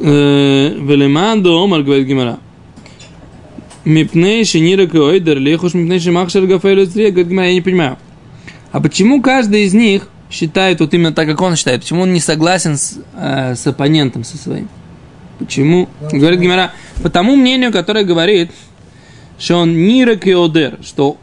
Э, 0.00 0.74
Велеманду 0.78 1.58
Омар, 1.58 1.82
говорит 1.82 2.06
Гимара. 2.06 2.38
Мипней 3.84 4.44
шинира 4.44 4.86
койдер, 4.86 5.38
лехуш 5.38 5.74
мипней 5.74 5.98
шимахшер 5.98 6.46
гафейлю 6.46 6.86
говорит 6.86 7.28
Гимара, 7.28 7.48
я 7.48 7.54
не 7.54 7.60
понимаю. 7.60 7.98
А 8.70 8.80
почему 8.80 9.20
каждый 9.22 9.64
из 9.64 9.74
них 9.74 10.08
считает 10.30 10.80
вот 10.80 10.94
именно 10.94 11.12
так, 11.12 11.26
как 11.26 11.40
он 11.40 11.56
считает? 11.56 11.80
Почему 11.80 12.02
он 12.02 12.12
не 12.12 12.20
согласен 12.20 12.76
с, 12.76 12.98
э, 13.16 13.54
с 13.56 13.66
оппонентом 13.66 14.24
со 14.24 14.36
своим? 14.36 14.68
Почему? 15.38 15.88
Говорит 16.12 16.40
Гимара, 16.40 16.72
по 17.02 17.10
тому 17.10 17.34
мнению, 17.34 17.72
которое 17.72 18.04
говорит, 18.04 18.50
что 19.38 19.56
он 19.56 19.86
нирок 19.86 20.26
и 20.26 20.32
одер, 20.32 20.78
что 20.84 21.16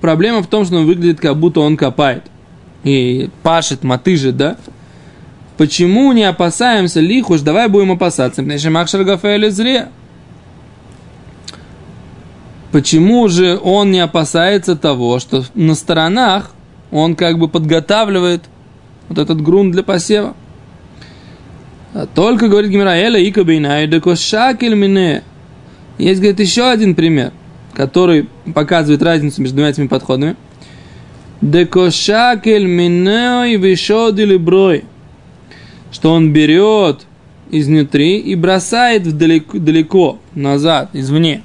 проблема 0.00 0.42
в 0.42 0.46
том, 0.46 0.64
что 0.64 0.76
он 0.76 0.86
выглядит, 0.86 1.20
как 1.20 1.36
будто 1.36 1.60
он 1.60 1.76
копает 1.76 2.24
и 2.84 3.28
пашет, 3.42 3.82
мотыжит, 3.82 4.36
да? 4.36 4.56
Почему 5.60 6.10
не 6.12 6.24
опасаемся 6.24 7.00
лихуш? 7.00 7.42
Давай 7.42 7.68
будем 7.68 7.92
опасаться. 7.92 8.40
Потому 8.42 8.58
что 8.58 8.70
Махшар 8.70 9.50
зре. 9.50 9.88
Почему 12.72 13.28
же 13.28 13.60
он 13.62 13.90
не 13.90 14.00
опасается 14.00 14.74
того, 14.74 15.18
что 15.18 15.44
на 15.54 15.74
сторонах 15.74 16.52
он 16.90 17.14
как 17.14 17.38
бы 17.38 17.46
подготавливает 17.46 18.44
вот 19.10 19.18
этот 19.18 19.42
грунт 19.42 19.72
для 19.72 19.82
посева? 19.82 20.34
А 21.92 22.06
только, 22.06 22.48
говорит 22.48 22.70
Гимраэля, 22.70 23.20
и 23.20 23.30
кабинай, 23.30 23.86
декошакель 23.86 24.74
мине. 24.74 25.24
Есть, 25.98 26.22
говорит, 26.22 26.40
еще 26.40 26.70
один 26.70 26.94
пример, 26.94 27.34
который 27.74 28.30
показывает 28.54 29.02
разницу 29.02 29.42
между 29.42 29.56
двумя 29.56 29.72
этими 29.72 29.88
подходами. 29.88 30.36
Декошакель 31.42 32.64
минеой 32.64 33.56
вишодили 33.56 34.38
брой. 34.38 34.84
Что 35.90 36.12
он 36.12 36.32
берет 36.32 37.06
изнутри 37.50 38.18
и 38.18 38.34
бросает 38.34 39.06
вдалеко, 39.06 39.58
далеко, 39.58 40.18
назад, 40.34 40.90
извне. 40.92 41.42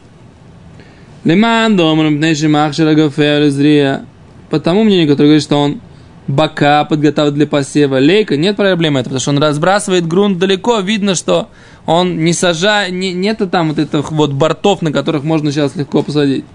Леман 1.24 1.76
домрам 1.76 2.18
пнейши 2.18 2.48
махшера 2.48 2.94
гафер 2.94 3.50
зрия. 3.50 4.06
По 4.50 4.60
тому 4.60 4.84
мнению, 4.84 5.08
который 5.08 5.28
говорит, 5.28 5.44
что 5.44 5.58
он 5.58 5.82
бока 6.28 6.86
подготавливает 6.86 7.36
для 7.36 7.48
посева. 7.48 7.98
Лейка, 7.98 8.38
нет 8.38 8.56
проблемы 8.56 9.00
это, 9.00 9.10
потому 9.10 9.20
что 9.20 9.32
он 9.32 9.40
разбрасывает 9.40 10.08
грунт 10.08 10.38
далеко, 10.38 10.80
видно, 10.80 11.16
что 11.16 11.50
он 11.86 12.24
не 12.24 12.34
сажает, 12.34 12.94
не, 12.94 13.14
нету 13.14 13.48
там 13.48 13.70
вот 13.70 13.80
этих 13.80 14.12
вот 14.12 14.34
бортов, 14.34 14.82
на 14.82 14.92
которых 14.92 15.24
можно 15.24 15.52
сейчас 15.52 15.76
легко 15.76 16.04
посадить. 16.04 16.46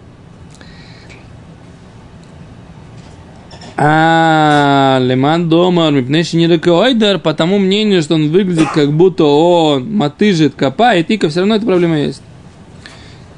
А, 3.82 4.98
Леман 5.00 5.48
Домар, 5.48 5.90
Мипнеши 5.90 6.36
Ниракоидер, 6.36 7.18
по 7.18 7.32
тому 7.32 7.58
мнению, 7.58 8.02
что 8.02 8.16
он 8.16 8.28
выглядит, 8.28 8.68
как 8.74 8.92
будто 8.92 9.24
он 9.24 9.90
мотыжит, 9.90 10.54
копает, 10.54 11.10
и 11.10 11.16
все 11.28 11.40
равно 11.40 11.54
эта 11.54 11.64
проблема 11.64 11.98
есть. 11.98 12.20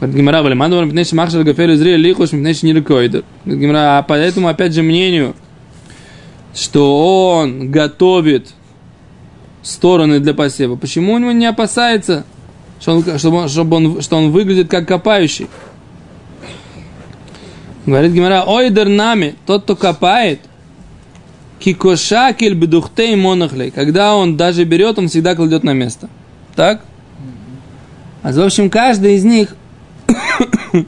Гимара, 0.01 0.43
Леман 0.43 0.69
Домар, 0.69 0.87
Мипнеши 0.87 1.15
Махшар 1.15 1.45
Гафер 1.45 1.75
Изрия, 1.75 1.95
Лихуш, 1.95 2.33
Мипнеши 2.33 2.67
Ниракоидер. 2.67 3.23
Говорит 3.45 3.63
Гимара, 3.63 3.99
а 3.99 4.03
по 4.03 4.15
этому, 4.15 4.49
опять 4.49 4.75
же, 4.75 4.83
мнению, 4.83 5.37
что 6.57 7.37
он 7.37 7.71
готовит 7.71 8.53
стороны 9.63 10.19
для 10.19 10.35
посева, 10.35 10.75
почему 10.75 11.13
он 11.13 11.39
не 11.39 11.47
опасается, 11.47 12.25
что 12.81 12.97
он, 12.97 13.17
чтобы, 13.17 13.37
он, 13.37 13.49
чтобы 13.49 13.77
он, 13.77 14.03
что 14.03 14.17
он 14.17 14.33
выглядит 14.33 14.69
как 14.69 14.89
копающий? 14.89 15.47
Говорит 17.87 18.13
Гимара, 18.13 18.45
ойдер 18.45 18.89
нами, 18.89 19.35
тот, 19.45 19.65
кто 19.65 19.75
копает, 19.75 20.41
кикошакель 21.59 22.55
бедухтей 22.55 23.17
монахлей. 23.17 23.71
Когда 23.71 24.15
он 24.15 24.37
даже 24.37 24.65
берет, 24.65 24.99
он 24.99 25.09
всегда 25.09 25.35
кладет 25.35 25.65
на 25.65 25.73
место. 25.73 26.09
Так? 26.55 26.83
А 28.23 28.33
в 28.33 28.41
общем, 28.41 28.71
каждый 28.71 29.17
из 29.17 29.25
них, 29.25 29.57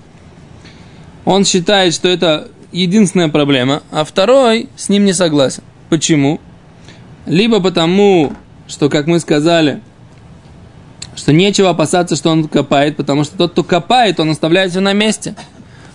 он 1.24 1.44
считает, 1.44 1.94
что 1.94 2.08
это 2.08 2.48
единственная 2.70 3.28
проблема, 3.28 3.82
а 3.90 4.04
второй 4.04 4.68
с 4.76 4.88
ним 4.88 5.04
не 5.04 5.12
согласен. 5.12 5.62
Почему? 5.90 6.40
Либо 7.26 7.60
потому, 7.60 8.32
что, 8.68 8.88
как 8.88 9.06
мы 9.06 9.18
сказали, 9.18 9.80
что 11.16 11.32
нечего 11.32 11.70
опасаться, 11.70 12.16
что 12.16 12.30
он 12.30 12.48
копает, 12.48 12.96
потому 12.96 13.24
что 13.24 13.36
тот, 13.36 13.52
кто 13.52 13.64
копает, 13.64 14.20
он 14.20 14.30
оставляет 14.30 14.72
все 14.72 14.80
на 14.80 14.92
месте. 14.92 15.34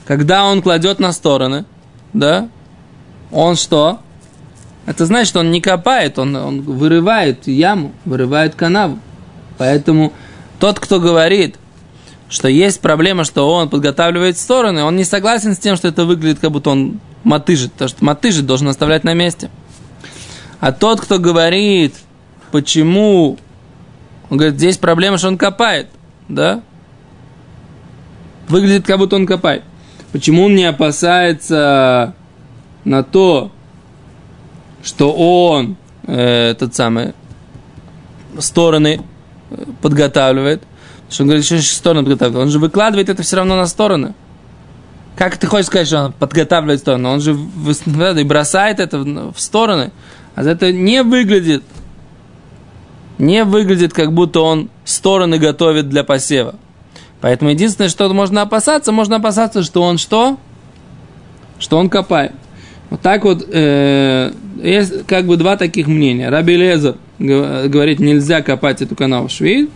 Когда 0.09 0.45
он 0.45 0.63
кладет 0.63 0.99
на 0.99 1.13
стороны, 1.13 1.65
да, 2.13 2.49
он 3.29 3.55
что? 3.55 3.99
Это 4.87 5.05
значит, 5.05 5.27
что 5.27 5.41
он 5.41 5.51
не 5.51 5.61
копает, 5.61 6.17
он, 6.17 6.35
он 6.35 6.61
вырывает 6.61 7.45
яму, 7.45 7.91
вырывает 8.05 8.55
канаву. 8.55 8.97
Поэтому 9.59 10.11
тот, 10.59 10.79
кто 10.79 10.99
говорит, 10.99 11.57
что 12.27 12.47
есть 12.47 12.81
проблема, 12.81 13.23
что 13.23 13.53
он 13.53 13.69
подготавливает 13.69 14.39
стороны, 14.39 14.83
он 14.83 14.95
не 14.95 15.03
согласен 15.03 15.53
с 15.53 15.59
тем, 15.59 15.75
что 15.75 15.87
это 15.87 16.05
выглядит, 16.05 16.39
как 16.39 16.53
будто 16.53 16.71
он 16.71 16.99
мотыжит, 17.23 17.71
потому 17.73 17.89
что 17.89 18.03
мотыжит 18.03 18.47
должен 18.47 18.67
оставлять 18.67 19.03
на 19.03 19.13
месте. 19.13 19.51
А 20.59 20.71
тот, 20.71 21.01
кто 21.01 21.19
говорит, 21.19 21.93
почему, 22.49 23.37
он 24.31 24.37
говорит, 24.39 24.57
здесь 24.57 24.79
проблема, 24.79 25.19
что 25.19 25.27
он 25.27 25.37
копает, 25.37 25.89
да? 26.27 26.63
Выглядит, 28.47 28.87
как 28.87 28.97
будто 28.97 29.15
он 29.15 29.27
копает. 29.27 29.61
Почему 30.11 30.45
он 30.45 30.55
не 30.55 30.65
опасается 30.65 32.15
на 32.83 33.03
то, 33.03 33.51
что 34.83 35.13
он, 35.13 35.77
э, 36.07 36.55
тот 36.57 36.73
самый, 36.73 37.13
стороны 38.39 39.01
подготавливает, 39.81 40.63
что 41.09 41.23
он 41.23 41.27
говорит, 41.29 41.45
что 41.45 41.59
стороны 41.61 42.03
подготавливает. 42.03 42.45
Он 42.45 42.51
же 42.51 42.59
выкладывает 42.59 43.09
это 43.09 43.23
все 43.23 43.37
равно 43.37 43.55
на 43.55 43.67
стороны. 43.67 44.13
Как 45.15 45.37
ты 45.37 45.47
хочешь 45.47 45.67
сказать, 45.67 45.87
что 45.87 46.05
он 46.05 46.13
подготавливает 46.13 46.79
стороны? 46.79 47.09
Он 47.09 47.19
же 47.19 47.33
и 47.33 48.23
бросает 48.23 48.79
это 48.79 48.99
в 48.99 49.39
стороны. 49.39 49.91
А 50.35 50.43
это 50.43 50.71
не 50.71 51.03
выглядит, 51.03 51.63
не 53.17 53.43
выглядит, 53.43 53.93
как 53.93 54.13
будто 54.13 54.39
он 54.39 54.69
стороны 54.85 55.37
готовит 55.37 55.89
для 55.89 56.03
посева. 56.03 56.55
Поэтому 57.21 57.51
единственное, 57.51 57.89
что 57.89 58.11
можно 58.13 58.41
опасаться, 58.41 58.91
можно 58.91 59.17
опасаться, 59.17 59.63
что 59.63 59.81
он 59.83 59.97
что? 59.97 60.37
Что 61.59 61.77
он 61.77 61.89
копает. 61.89 62.31
Вот 62.89 63.01
так 63.01 63.23
вот, 63.23 63.45
э, 63.51 64.31
есть 64.61 65.05
как 65.05 65.25
бы 65.25 65.37
два 65.37 65.57
таких 65.57 65.87
мнения. 65.87 66.29
Раби 66.29 66.55
Лезер 66.55 66.95
говорит, 67.19 67.99
нельзя 67.99 68.41
копать 68.41 68.81
эту 68.81 68.95
канаву 68.95 69.29
швид. 69.29 69.69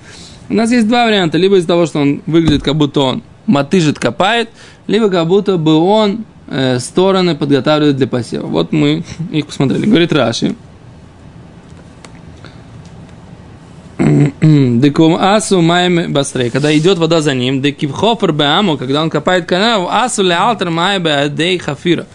У 0.50 0.54
нас 0.54 0.72
есть 0.72 0.88
два 0.88 1.06
варианта. 1.06 1.38
Либо 1.38 1.58
из-за 1.58 1.68
того, 1.68 1.86
что 1.86 2.00
он 2.00 2.22
выглядит, 2.26 2.64
как 2.64 2.76
будто 2.76 3.02
он 3.02 3.24
мотыжит, 3.46 4.00
копает, 4.00 4.50
либо 4.88 5.10
как 5.10 5.28
будто 5.28 5.58
бы 5.58 5.76
он 5.76 6.26
э, 6.48 6.80
стороны 6.80 7.36
подготавливает 7.36 7.98
для 7.98 8.08
посева. 8.08 8.48
Вот 8.48 8.72
мы 8.72 9.04
их 9.32 9.48
посмотрели. 9.48 9.86
Говорит 9.86 10.14
Раши. 10.14 10.56
Декум 13.98 15.16
асу 15.16 15.62
майм 15.62 16.12
басрей. 16.12 16.50
Когда 16.50 16.76
идет 16.76 16.98
вода 16.98 17.22
за 17.22 17.34
ним, 17.34 17.62
декивхофер 17.62 18.32
беаму, 18.32 18.78
когда 18.78 19.02
он 19.02 19.10
копает 19.10 19.46
канаву, 19.46 19.88
асу 19.90 20.24
ле 20.24 20.36
алтер 20.36 20.70
май 20.70 21.00
беадей 21.00 21.58
хафира. 21.58 22.06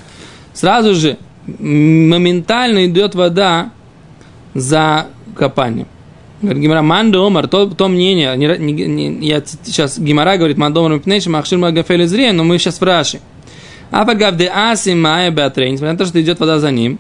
Сразу 0.52 0.94
же, 0.94 1.18
моментально 1.46 2.86
идет 2.86 3.14
вода 3.14 3.70
за 4.54 5.06
копанием. 5.36 5.86
Говорит 6.42 6.62
Гимара, 6.62 6.82
мандо 6.82 7.26
омар, 7.26 7.48
то, 7.48 7.66
то 7.66 7.88
мнение, 7.88 8.36
не, 8.36 8.46
не, 8.58 8.86
не, 8.86 9.26
я 9.26 9.42
сейчас, 9.44 9.98
Гимара 9.98 10.36
говорит, 10.36 10.56
мандо 10.56 10.80
омар 10.80 10.94
мипнейши 10.94 11.30
махшир 11.30 11.58
магафели 11.58 12.04
зрия, 12.04 12.32
но 12.32 12.44
мы 12.44 12.58
сейчас 12.58 12.80
в 12.80 12.84
Раши. 12.84 13.20
Апагав 13.90 14.36
де 14.36 14.46
аси 14.46 14.90
майя 14.90 15.30
беатрей, 15.30 15.70
несмотря 15.70 15.92
на 15.92 15.98
то, 15.98 16.04
что 16.04 16.20
идет 16.20 16.38
вода 16.38 16.58
за 16.58 16.70
ним, 16.70 16.98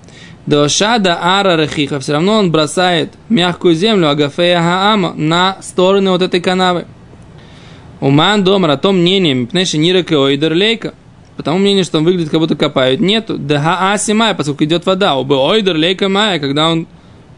до 0.48 0.66
шада 0.70 1.18
ара 1.20 1.56
рехиха, 1.56 2.00
все 2.00 2.14
равно 2.14 2.38
он 2.38 2.50
бросает 2.50 3.12
мягкую 3.28 3.74
землю 3.74 4.08
агафея 4.08 4.62
хаама 4.62 5.12
на 5.14 5.58
стороны 5.60 6.10
вот 6.10 6.22
этой 6.22 6.40
канавы. 6.40 6.86
Уман 8.00 8.44
домар, 8.44 8.70
о 8.70 8.76
том 8.78 8.98
мнение, 8.98 9.34
мипнейши 9.34 9.76
нирека 9.76 10.14
ойдер 10.18 10.54
лейка, 10.54 10.94
по 11.36 11.42
тому 11.42 11.58
мнению, 11.58 11.84
что 11.84 11.98
он 11.98 12.04
выглядит, 12.04 12.30
как 12.30 12.40
будто 12.40 12.56
копают, 12.56 12.98
нету. 12.98 13.36
Да 13.36 13.92
аси 13.92 14.12
майя, 14.12 14.32
поскольку 14.32 14.64
идет 14.64 14.86
вода, 14.86 15.16
оба 15.16 15.34
ойдер 15.34 15.76
лейка 15.76 16.08
майя, 16.08 16.38
когда 16.38 16.70
он 16.70 16.86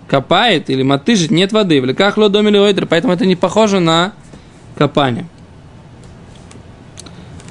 копает 0.07 0.71
или 0.71 0.85
мотыжит, 0.85 1.33
нет 1.33 1.53
воды. 1.53 1.81
В 1.81 1.87
леках 1.87 2.17
лодомили 2.17 2.59
ойдер, 2.59 2.87
поэтому 2.87 3.13
это 3.13 3.27
не 3.27 3.35
похоже 3.35 3.81
на 3.81 4.13
копание. 4.77 5.27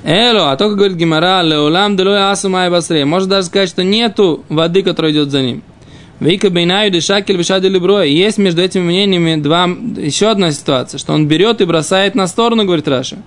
Эло, 0.03 0.51
а 0.51 0.57
только 0.57 0.75
говорит 0.75 0.97
Гимара, 0.97 1.41
леулам 1.41 1.97
делой 1.97 2.31
асумай 2.31 2.69
басре. 2.69 3.05
Может 3.05 3.29
даже 3.29 3.47
сказать, 3.47 3.69
что 3.69 3.83
нету 3.83 4.43
воды, 4.49 4.81
которая 4.81 5.11
идет 5.11 5.29
за 5.29 5.41
ним. 5.41 5.63
Вейка 6.19 6.49
бейнаю 6.49 6.91
дешакель 6.91 7.37
вишади 7.37 7.67
либроя. 7.67 8.05
Есть 8.05 8.37
между 8.37 8.61
этими 8.61 8.83
мнениями 8.83 9.41
два, 9.41 9.65
еще 9.65 10.29
одна 10.29 10.51
ситуация, 10.51 10.97
что 10.97 11.13
он 11.13 11.27
берет 11.27 11.61
и 11.61 11.65
бросает 11.65 12.15
на 12.15 12.27
сторону, 12.27 12.65
говорит 12.65 12.87
Раша. 12.87 13.17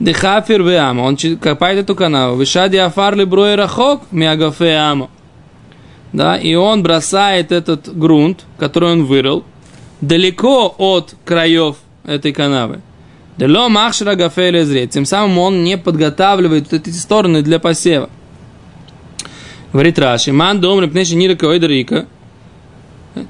Дехафир 0.00 0.62
веама. 0.62 1.02
Он 1.02 1.16
копает 1.36 1.78
эту 1.78 1.94
канаву. 1.94 2.38
Вишади 2.40 2.76
афар 2.76 3.14
либроя 3.14 3.56
рахок 3.56 4.02
миагафе 4.10 4.74
ама 4.76 5.08
да, 6.14 6.36
и 6.36 6.54
он 6.54 6.84
бросает 6.84 7.50
этот 7.50 7.94
грунт, 7.98 8.44
который 8.56 8.92
он 8.92 9.04
вырыл, 9.04 9.42
далеко 10.00 10.72
от 10.78 11.16
краев 11.24 11.76
этой 12.04 12.32
канавы. 12.32 12.82
Дело 13.36 13.68
махшра 13.68 14.14
гафеля 14.14 14.64
зрет. 14.64 14.90
Тем 14.90 15.04
самым 15.04 15.38
он 15.38 15.64
не 15.64 15.76
подготавливает 15.76 16.72
эти 16.72 16.90
стороны 16.90 17.42
для 17.42 17.58
посева. 17.58 18.08
Говорит 19.72 19.98
Раши, 19.98 20.32
ман 20.32 20.60
дом 20.60 20.80
репнеши 20.80 21.16
нирка 21.16 21.46
ойдрика, 21.46 22.06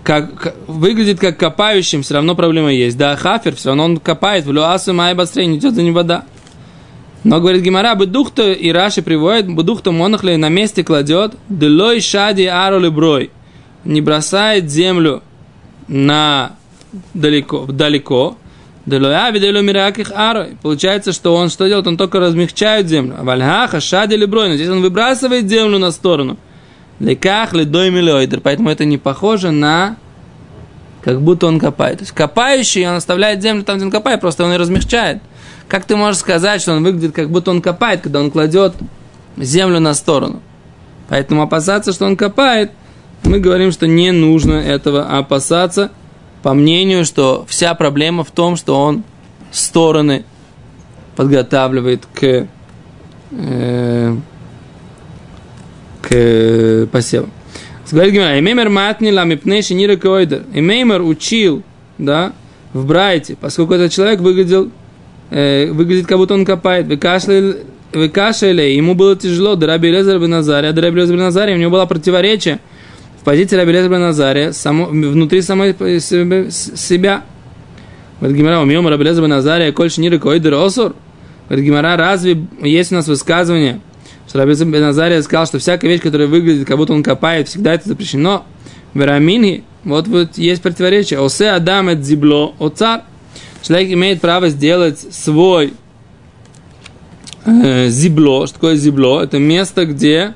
как, 0.03 0.55
выглядит 0.67 1.19
как 1.19 1.39
копающим, 1.39 2.03
все 2.03 2.15
равно 2.15 2.35
проблема 2.35 2.71
есть. 2.71 2.99
Да, 2.99 3.17
хафер, 3.17 3.57
все 3.57 3.69
равно 3.69 3.85
он 3.85 3.97
копает, 3.97 4.45
в 4.45 4.53
люасу 4.53 4.93
май 4.93 5.15
басрей, 5.15 5.47
не 5.47 5.57
идет 5.57 5.75
за 5.75 5.83
ним 5.83 5.95
вода. 5.95 6.25
Но, 7.23 7.41
говорит 7.41 7.63
Гимара, 7.63 7.95
бедухта 7.95 8.53
и 8.53 8.71
Раши 8.71 9.01
приводит, 9.01 9.47
бедухта 9.49 9.91
монахли 9.91 10.37
на 10.37 10.51
месте 10.51 10.85
кладет, 10.85 11.35
делой 11.49 12.03
шади 12.03 12.45
ароли 12.45 12.89
брой, 12.89 13.31
не 13.85 14.03
бросает 14.03 14.71
землю 14.71 15.23
на 15.89 16.57
далеко, 17.15 17.65
далеко, 17.65 18.37
Получается, 20.63 21.13
что 21.13 21.35
он 21.35 21.49
что 21.49 21.67
делает? 21.67 21.87
Он 21.87 21.97
только 21.97 22.21
размягчает 22.21 22.89
землю. 22.89 23.17
Вальхаха 23.21 23.81
шади 23.81 24.17
ли 24.17 24.27
брой, 24.27 24.49
но 24.49 24.55
здесь 24.55 24.69
он 24.69 24.83
выбрасывает 24.83 25.49
землю 25.49 25.79
на 25.79 25.91
сторону. 25.91 26.37
Леках 27.01 27.55
ледой 27.55 27.91
миллиойдер. 27.91 28.41
Поэтому 28.41 28.71
это 28.71 28.85
не 28.85 28.99
похоже 28.99 29.51
на 29.51 29.97
как 31.05 31.21
будто 31.21 31.47
он 31.47 31.61
копает. 31.61 31.99
То 31.99 32.03
есть 32.05 32.13
копающий, 32.13 32.89
он 32.89 32.95
оставляет 32.97 33.43
землю 33.43 33.63
там, 33.63 33.77
где 33.77 33.85
он 33.85 33.91
копает, 33.91 34.23
просто 34.23 34.43
он 34.45 34.53
ее 34.53 34.57
размягчает. 34.57 35.21
Как 35.69 35.85
ты 35.85 35.97
можешь 35.97 36.21
сказать, 36.21 36.63
что 36.63 36.73
он 36.73 36.83
выглядит, 36.83 37.15
как 37.15 37.31
будто 37.31 37.51
он 37.51 37.61
копает, 37.61 38.01
когда 38.01 38.21
он 38.21 38.31
кладет 38.31 38.75
землю 39.37 39.81
на 39.81 39.93
сторону? 39.93 40.41
Поэтому 41.11 41.43
опасаться, 41.43 41.93
что 41.93 42.07
он 42.07 42.17
копает, 42.17 42.73
мы 43.23 43.39
говорим, 43.39 43.71
что 43.71 43.87
не 43.87 44.13
нужно 44.13 44.55
этого 44.55 45.19
опасаться, 45.19 45.91
по 46.45 46.53
мнению, 46.53 47.07
что 47.07 47.47
вся 47.49 47.73
проблема 47.73 48.23
в 48.23 48.31
том, 48.31 48.57
что 48.57 48.79
он 48.79 49.03
стороны 49.51 50.27
подготавливает 51.17 52.07
к, 52.15 52.47
э, 53.31 54.17
к 56.03 56.89
посеву. 56.93 57.31
Говорит 57.91 58.13
Гимара, 58.13 58.39
Имеймер 58.39 58.69
матни 58.69 59.11
ламипнейши 59.11 59.73
нира 59.73 59.97
койдер. 59.97 60.43
Учил, 61.03 61.63
да, 61.97 62.35
в 62.75 62.85
Брайте, 62.85 63.39
поскольку 63.41 63.73
этот 63.73 63.91
человек 63.91 64.21
выглядел 64.21 64.71
э, 65.31 65.71
выглядит, 65.73 66.07
как 66.07 66.19
будто 66.19 66.35
он 66.35 66.45
копает. 66.45 66.87
Выкашляли, 66.89 68.63
ему 68.63 68.95
было 68.95 69.17
тяжело. 69.17 69.55
Драби 69.55 69.87
Лезер 69.87 70.19
Беназария, 70.19 70.73
Драби 70.73 71.01
Лезер 71.01 71.17
Беназария, 71.17 71.55
у 71.55 71.59
него 71.59 71.71
было 71.71 71.87
противоречие 71.87 72.61
позиции 73.25 73.57
Раби 73.57 73.73
Лезер 73.73 73.91
Беназария 73.91 74.53
само, 74.53 74.87
внутри 74.87 75.43
самой 75.43 75.75
себя. 76.51 77.23
Говорит 78.21 78.39
Гимара, 78.39 78.61
умьем 78.61 78.87
Раби 78.87 79.05
Лезер 79.05 79.25
Беназария, 79.25 79.73
коль 79.73 79.91
шниры 79.91 80.19
койдер 80.19 80.55
осур. 80.55 80.95
Говорит 81.49 81.67
Гимара, 81.67 81.97
разве 81.97 82.47
есть 82.63 82.93
у 82.93 82.95
нас 82.95 83.09
высказывание, 83.09 83.81
что 84.29 84.39
Раби 84.39 84.51
Лезер 84.51 84.69
Беназария 84.69 85.21
сказал, 85.23 85.47
что 85.47 85.59
всякая 85.59 85.89
вещь, 85.89 86.01
которая 86.01 86.29
выглядит, 86.29 86.67
как 86.67 86.77
будто 86.77 86.93
он 86.93 87.03
копает, 87.03 87.49
всегда 87.49 87.75
это 87.75 87.89
запрещено. 87.89 88.45
Верамини, 88.95 89.65
Вот, 89.85 90.07
вот 90.07 90.39
есть 90.39 90.63
противоречие. 90.63 91.21
Осе 91.21 91.51
Адам 91.51 91.89
это 91.89 92.03
зибло, 92.03 92.55
о 92.59 92.69
царь. 92.69 93.03
Человек 93.63 93.93
имеет 93.93 94.21
право 94.21 94.49
сделать 94.49 94.99
свой 94.99 95.75
э, 97.45 97.89
зибло. 97.89 98.47
Что 98.47 98.55
такое 98.55 98.77
зибло? 98.77 99.23
Это 99.23 99.39
место, 99.39 99.85
где 99.85 100.35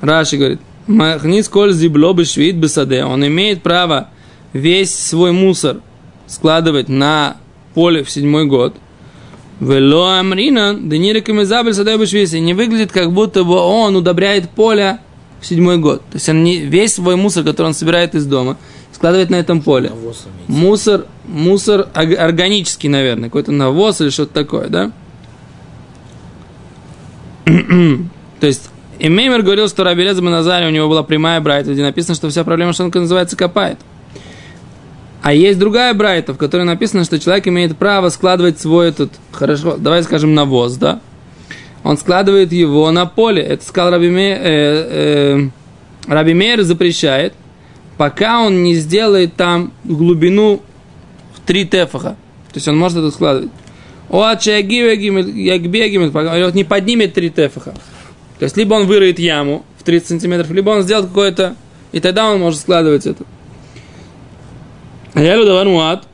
Раши 0.00 0.36
говорит, 0.36 0.60
Махнис 0.88 1.48
коль 1.48 1.72
зибло 1.72 2.14
бешвит 2.14 2.56
бесаде. 2.56 3.04
Он 3.04 3.24
имеет 3.26 3.62
право 3.62 4.08
весь 4.54 4.94
свой 4.94 5.32
мусор 5.32 5.82
складывать 6.26 6.88
на 6.88 7.36
поле 7.74 8.02
в 8.02 8.10
седьмой 8.10 8.46
год. 8.46 8.74
Вело 9.60 10.08
амрина, 10.18 10.74
да 10.78 10.96
не 10.96 11.12
рекомендабель 11.12 11.74
садай 11.74 11.98
бешвиси. 11.98 12.36
Не 12.36 12.54
выглядит, 12.54 12.90
как 12.90 13.12
будто 13.12 13.44
бы 13.44 13.56
он 13.56 13.96
удобряет 13.96 14.48
поле 14.48 15.00
в 15.40 15.46
седьмой 15.46 15.76
год. 15.76 16.00
То 16.10 16.16
есть 16.16 16.28
он 16.30 16.42
не, 16.42 16.58
весь 16.58 16.94
свой 16.94 17.16
мусор, 17.16 17.44
который 17.44 17.66
он 17.66 17.74
собирает 17.74 18.14
из 18.14 18.24
дома, 18.24 18.56
складывает 18.92 19.28
на 19.28 19.36
этом 19.36 19.60
поле. 19.60 19.92
Мусор, 20.46 21.06
мусор 21.26 21.88
органический, 21.92 22.88
наверное, 22.88 23.28
какой-то 23.28 23.52
навоз 23.52 24.00
или 24.00 24.08
что-то 24.08 24.32
такое, 24.32 24.68
да? 24.68 24.92
То 28.40 28.46
есть, 28.46 28.70
и 28.98 29.08
Меймер 29.08 29.42
говорил, 29.42 29.68
что 29.68 29.84
Раби 29.84 30.02
Леза 30.02 30.22
Назаре 30.22 30.66
у 30.66 30.70
него 30.70 30.88
была 30.88 31.02
прямая 31.02 31.40
брайта, 31.40 31.72
где 31.72 31.82
написано, 31.82 32.14
что 32.14 32.28
вся 32.28 32.42
проблема, 32.44 32.72
что 32.72 32.84
он, 32.84 32.90
называется, 32.92 33.36
копает. 33.36 33.78
А 35.22 35.32
есть 35.32 35.58
другая 35.58 35.94
брайта, 35.94 36.32
в 36.32 36.36
которой 36.36 36.64
написано, 36.64 37.04
что 37.04 37.18
человек 37.18 37.46
имеет 37.48 37.76
право 37.76 38.08
складывать 38.08 38.60
свой 38.60 38.88
этот, 38.88 39.12
хорошо, 39.32 39.76
давай 39.76 40.02
скажем, 40.02 40.34
навоз, 40.34 40.76
да? 40.76 41.00
Он 41.84 41.96
складывает 41.96 42.52
его 42.52 42.90
на 42.90 43.06
поле. 43.06 43.42
Это 43.42 43.64
сказал 43.64 43.92
Раби, 43.92 44.08
Ме, 44.08 44.32
э, 44.32 44.38
э, 44.42 45.48
Раби 46.08 46.34
Мейер 46.34 46.62
запрещает, 46.62 47.34
пока 47.96 48.40
он 48.40 48.62
не 48.62 48.74
сделает 48.74 49.34
там 49.34 49.72
глубину 49.84 50.60
в 51.34 51.40
три 51.46 51.64
тефаха. 51.64 52.16
То 52.52 52.56
есть 52.56 52.68
он 52.68 52.76
может 52.78 52.98
это 52.98 53.10
складывать. 53.10 53.50
От 54.08 54.42
ягбегимет, 54.42 56.12
пока 56.12 56.34
он 56.34 56.52
не 56.52 56.64
поднимет 56.64 57.14
три 57.14 57.30
тефаха. 57.30 57.74
То 58.38 58.44
есть 58.44 58.56
либо 58.56 58.74
он 58.74 58.86
выроет 58.86 59.18
яму 59.18 59.64
в 59.78 59.82
30 59.82 60.08
сантиметров, 60.08 60.50
либо 60.50 60.70
он 60.70 60.82
сделает 60.82 61.08
какое-то, 61.08 61.56
и 61.92 62.00
тогда 62.00 62.30
он 62.30 62.40
может 62.40 62.60
складывать 62.60 63.06
это. 63.06 63.24
А 65.14 65.22
я 65.22 65.36
Давануат, 65.44 66.06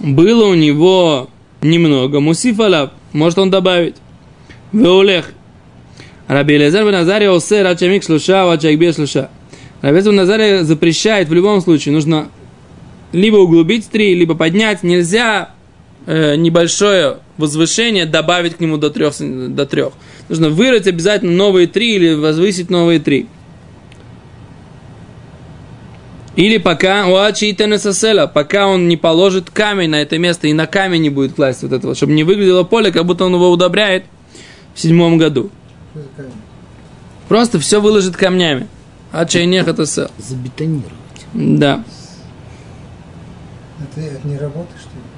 было 0.00 0.46
у 0.46 0.54
него 0.54 1.28
немного, 1.60 2.20
мусифалав, 2.20 2.90
может 3.12 3.38
он 3.38 3.50
добавить. 3.50 3.96
Веулех. 4.72 5.32
Раби 6.28 6.54
Елизар 6.54 6.84
бен 6.84 6.94
Азария 6.94 7.30
осе 7.30 7.62
рачамик 7.62 8.04
шлуша, 8.04 8.44
вачагбе 8.44 8.92
шлуша. 8.92 9.30
Раби 9.80 10.00
бен 10.00 10.20
Азария 10.20 10.62
запрещает 10.62 11.28
в 11.28 11.32
любом 11.32 11.60
случае, 11.60 11.94
нужно 11.94 12.28
либо 13.12 13.36
углубить 13.36 13.88
три, 13.88 14.14
либо 14.14 14.34
поднять. 14.34 14.82
Нельзя 14.82 15.50
э, 16.06 16.36
небольшое 16.36 17.18
возвышение 17.38 18.04
добавить 18.04 18.56
к 18.56 18.60
нему 18.60 18.76
до 18.76 18.90
трех, 18.90 19.14
до 19.18 19.64
трех. 19.64 19.92
Нужно 20.28 20.50
вырыть 20.50 20.86
обязательно 20.86 21.32
новые 21.32 21.66
три 21.66 21.94
или 21.94 22.14
возвысить 22.14 22.68
новые 22.68 23.00
три. 23.00 23.28
Или 26.36 26.58
пока 26.58 27.08
уачитенесасела, 27.08 28.26
пока 28.26 28.68
он 28.68 28.86
не 28.86 28.96
положит 28.96 29.50
камень 29.50 29.90
на 29.90 30.02
это 30.02 30.18
место 30.18 30.46
и 30.46 30.52
на 30.52 30.66
камень 30.66 31.02
не 31.02 31.10
будет 31.10 31.34
класть 31.34 31.62
вот 31.62 31.72
этого, 31.72 31.94
чтобы 31.96 32.12
не 32.12 32.22
выглядело 32.22 32.62
поле, 32.62 32.92
как 32.92 33.06
будто 33.06 33.24
он 33.24 33.34
его 33.34 33.50
удобряет 33.50 34.04
в 34.74 34.80
седьмом 34.80 35.18
году. 35.18 35.50
Что 35.90 36.02
за 36.02 36.08
камень? 36.16 36.32
Просто 37.28 37.58
все 37.58 37.80
выложит 37.80 38.16
камнями. 38.16 38.68
А 39.10 39.26
чайнех 39.26 39.66
это 39.66 39.84
сел. 39.86 40.10
Забетонировать. 40.18 40.92
Да. 41.34 41.82
Это, 43.80 44.00
это 44.00 44.28
не 44.28 44.38
работа, 44.38 44.70
что 44.78 44.90
ли? 44.90 45.17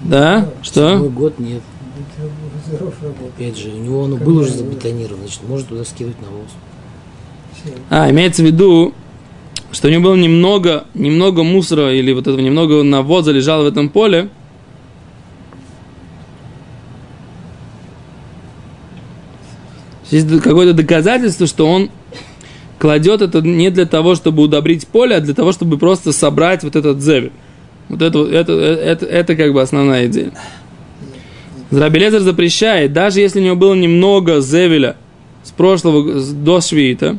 Да? 0.00 0.48
Что? 0.62 0.92
Седьмой 0.92 1.10
год 1.10 1.38
нет. 1.38 1.62
Опять 3.36 3.58
же, 3.58 3.70
у 3.70 3.78
него 3.78 4.04
оно 4.04 4.16
было 4.16 4.40
уже 4.40 4.50
забетонировано, 4.52 5.22
значит, 5.24 5.40
может 5.48 5.68
туда 5.68 5.84
скидывать 5.84 6.16
навоз. 6.20 6.50
А, 7.90 8.10
имеется 8.10 8.42
в 8.42 8.46
виду, 8.46 8.94
что 9.72 9.88
у 9.88 9.90
него 9.90 10.04
было 10.04 10.16
немного, 10.16 10.86
немного 10.94 11.42
мусора 11.42 11.92
или 11.94 12.12
вот 12.12 12.26
этого 12.26 12.40
немного 12.40 12.82
навоза 12.82 13.32
лежало 13.32 13.64
в 13.64 13.66
этом 13.66 13.88
поле. 13.88 14.28
Есть 20.10 20.28
какое-то 20.40 20.72
доказательство, 20.72 21.46
что 21.46 21.66
он 21.66 21.90
кладет 22.78 23.22
это 23.22 23.42
не 23.42 23.70
для 23.70 23.86
того, 23.86 24.16
чтобы 24.16 24.42
удобрить 24.42 24.88
поле, 24.88 25.16
а 25.16 25.20
для 25.20 25.34
того, 25.34 25.52
чтобы 25.52 25.78
просто 25.78 26.12
собрать 26.12 26.64
вот 26.64 26.74
этот 26.74 27.00
зевель. 27.00 27.32
Вот 27.90 28.02
это, 28.02 28.24
это, 28.24 28.52
это, 28.52 29.04
это 29.04 29.36
как 29.36 29.52
бы 29.52 29.60
основная 29.60 30.06
идея. 30.06 30.30
Рабелезер 31.72 32.20
запрещает, 32.20 32.92
даже 32.92 33.20
если 33.20 33.40
у 33.40 33.42
него 33.42 33.56
было 33.56 33.74
немного 33.74 34.40
зевеля 34.40 34.96
с 35.42 35.50
прошлого, 35.50 36.20
до 36.20 36.60
швиита, 36.60 37.18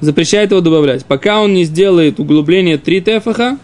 запрещает 0.00 0.52
его 0.52 0.60
добавлять. 0.60 1.04
Пока 1.04 1.42
он 1.42 1.54
не 1.54 1.64
сделает 1.64 2.20
углубление 2.20 2.78
3 2.78 3.00
тефаха, 3.00 3.58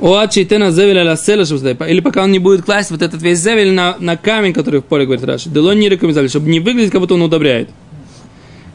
о 0.00 0.26
чейтена 0.26 0.72
зевеля 0.72 1.04
ла 1.04 1.86
или 1.86 2.00
пока 2.00 2.24
он 2.24 2.32
не 2.32 2.38
будет 2.40 2.62
класть 2.62 2.90
вот 2.90 3.02
этот 3.02 3.22
весь 3.22 3.38
зевель 3.38 3.72
на, 3.72 3.96
на 4.00 4.16
камень, 4.16 4.52
который 4.52 4.80
в 4.80 4.84
поле, 4.84 5.04
говорит 5.04 5.24
Раши. 5.24 5.50
Дело 5.50 5.72
не 5.72 5.88
рекомендовали, 5.88 6.28
чтобы 6.28 6.50
не 6.50 6.58
выглядеть, 6.58 6.90
как 6.90 7.00
будто 7.00 7.14
он 7.14 7.22
удобряет. 7.22 7.70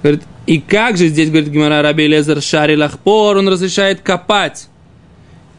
Говорит, 0.02 0.24
и 0.48 0.60
как 0.60 0.98
же 0.98 1.08
здесь, 1.08 1.30
говорит 1.30 1.50
Гимара 1.50 1.82
Раби 1.82 2.08
Лезер 2.08 2.42
Шари 2.42 2.76
Лахпор, 2.76 3.38
он 3.38 3.48
разрешает 3.50 4.02
копать 4.02 4.68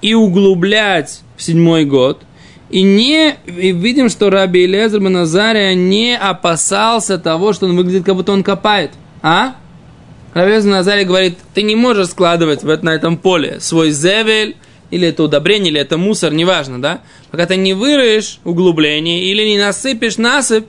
и 0.04 0.12
углублять 0.12 1.22
в 1.34 1.42
седьмой 1.42 1.86
год. 1.86 2.20
И 2.68 2.82
не 2.82 3.36
и 3.46 3.72
видим, 3.72 4.10
что 4.10 4.28
Раби 4.28 4.66
Лезер 4.66 5.00
Назария 5.00 5.74
не 5.74 6.14
опасался 6.14 7.16
того, 7.16 7.54
что 7.54 7.64
он 7.64 7.74
выглядит, 7.74 8.04
как 8.04 8.14
будто 8.14 8.32
он 8.32 8.42
копает. 8.42 8.90
А? 9.22 9.54
Раби 10.34 10.52
Лезер 10.52 10.70
Назария 10.72 11.06
говорит, 11.06 11.38
ты 11.54 11.62
не 11.62 11.74
можешь 11.74 12.08
складывать 12.08 12.62
в, 12.62 12.68
это- 12.68 12.84
на 12.84 12.90
этом 12.90 13.16
поле 13.16 13.60
свой 13.60 13.92
зевель, 13.92 14.56
или 14.90 15.08
это 15.08 15.22
удобрение, 15.22 15.70
или 15.70 15.80
это 15.80 15.96
мусор, 15.96 16.34
неважно, 16.34 16.82
да? 16.82 17.00
Пока 17.30 17.46
ты 17.46 17.56
не 17.56 17.72
выроешь 17.72 18.40
углубление 18.44 19.24
или 19.24 19.42
не 19.48 19.58
насыпешь 19.58 20.18
насыпь 20.18 20.66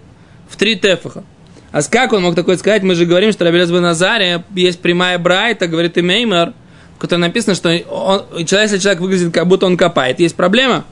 в 0.47 0.55
три 0.55 0.77
тефаха. 0.77 1.25
А 1.73 1.81
с 1.81 1.89
как 1.89 2.13
он 2.13 2.21
мог 2.21 2.35
такое 2.35 2.55
сказать? 2.55 2.83
Мы 2.83 2.95
же 2.95 3.05
говорим, 3.05 3.33
что 3.33 3.43
Рабелез 3.43 3.69
бен 3.69 3.81
Назария 3.81 4.45
есть 4.55 4.79
прямая 4.79 5.19
брайта, 5.19 5.67
говорит 5.67 5.97
и 5.97 6.01
Меймер, 6.01 6.53
в 6.99 7.17
написано, 7.17 7.55
что 7.55 7.69
он, 7.69 8.45
человек, 8.45 8.71
если 8.71 8.77
человек 8.79 9.01
выглядит, 9.01 9.33
как 9.33 9.47
будто 9.47 9.65
он 9.65 9.77
копает, 9.77 10.19
есть 10.19 10.35
проблема. 10.35 10.85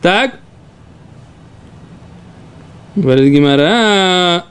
Так? 0.00 0.38
Говорит 2.96 3.32
Гимара, 3.32 4.44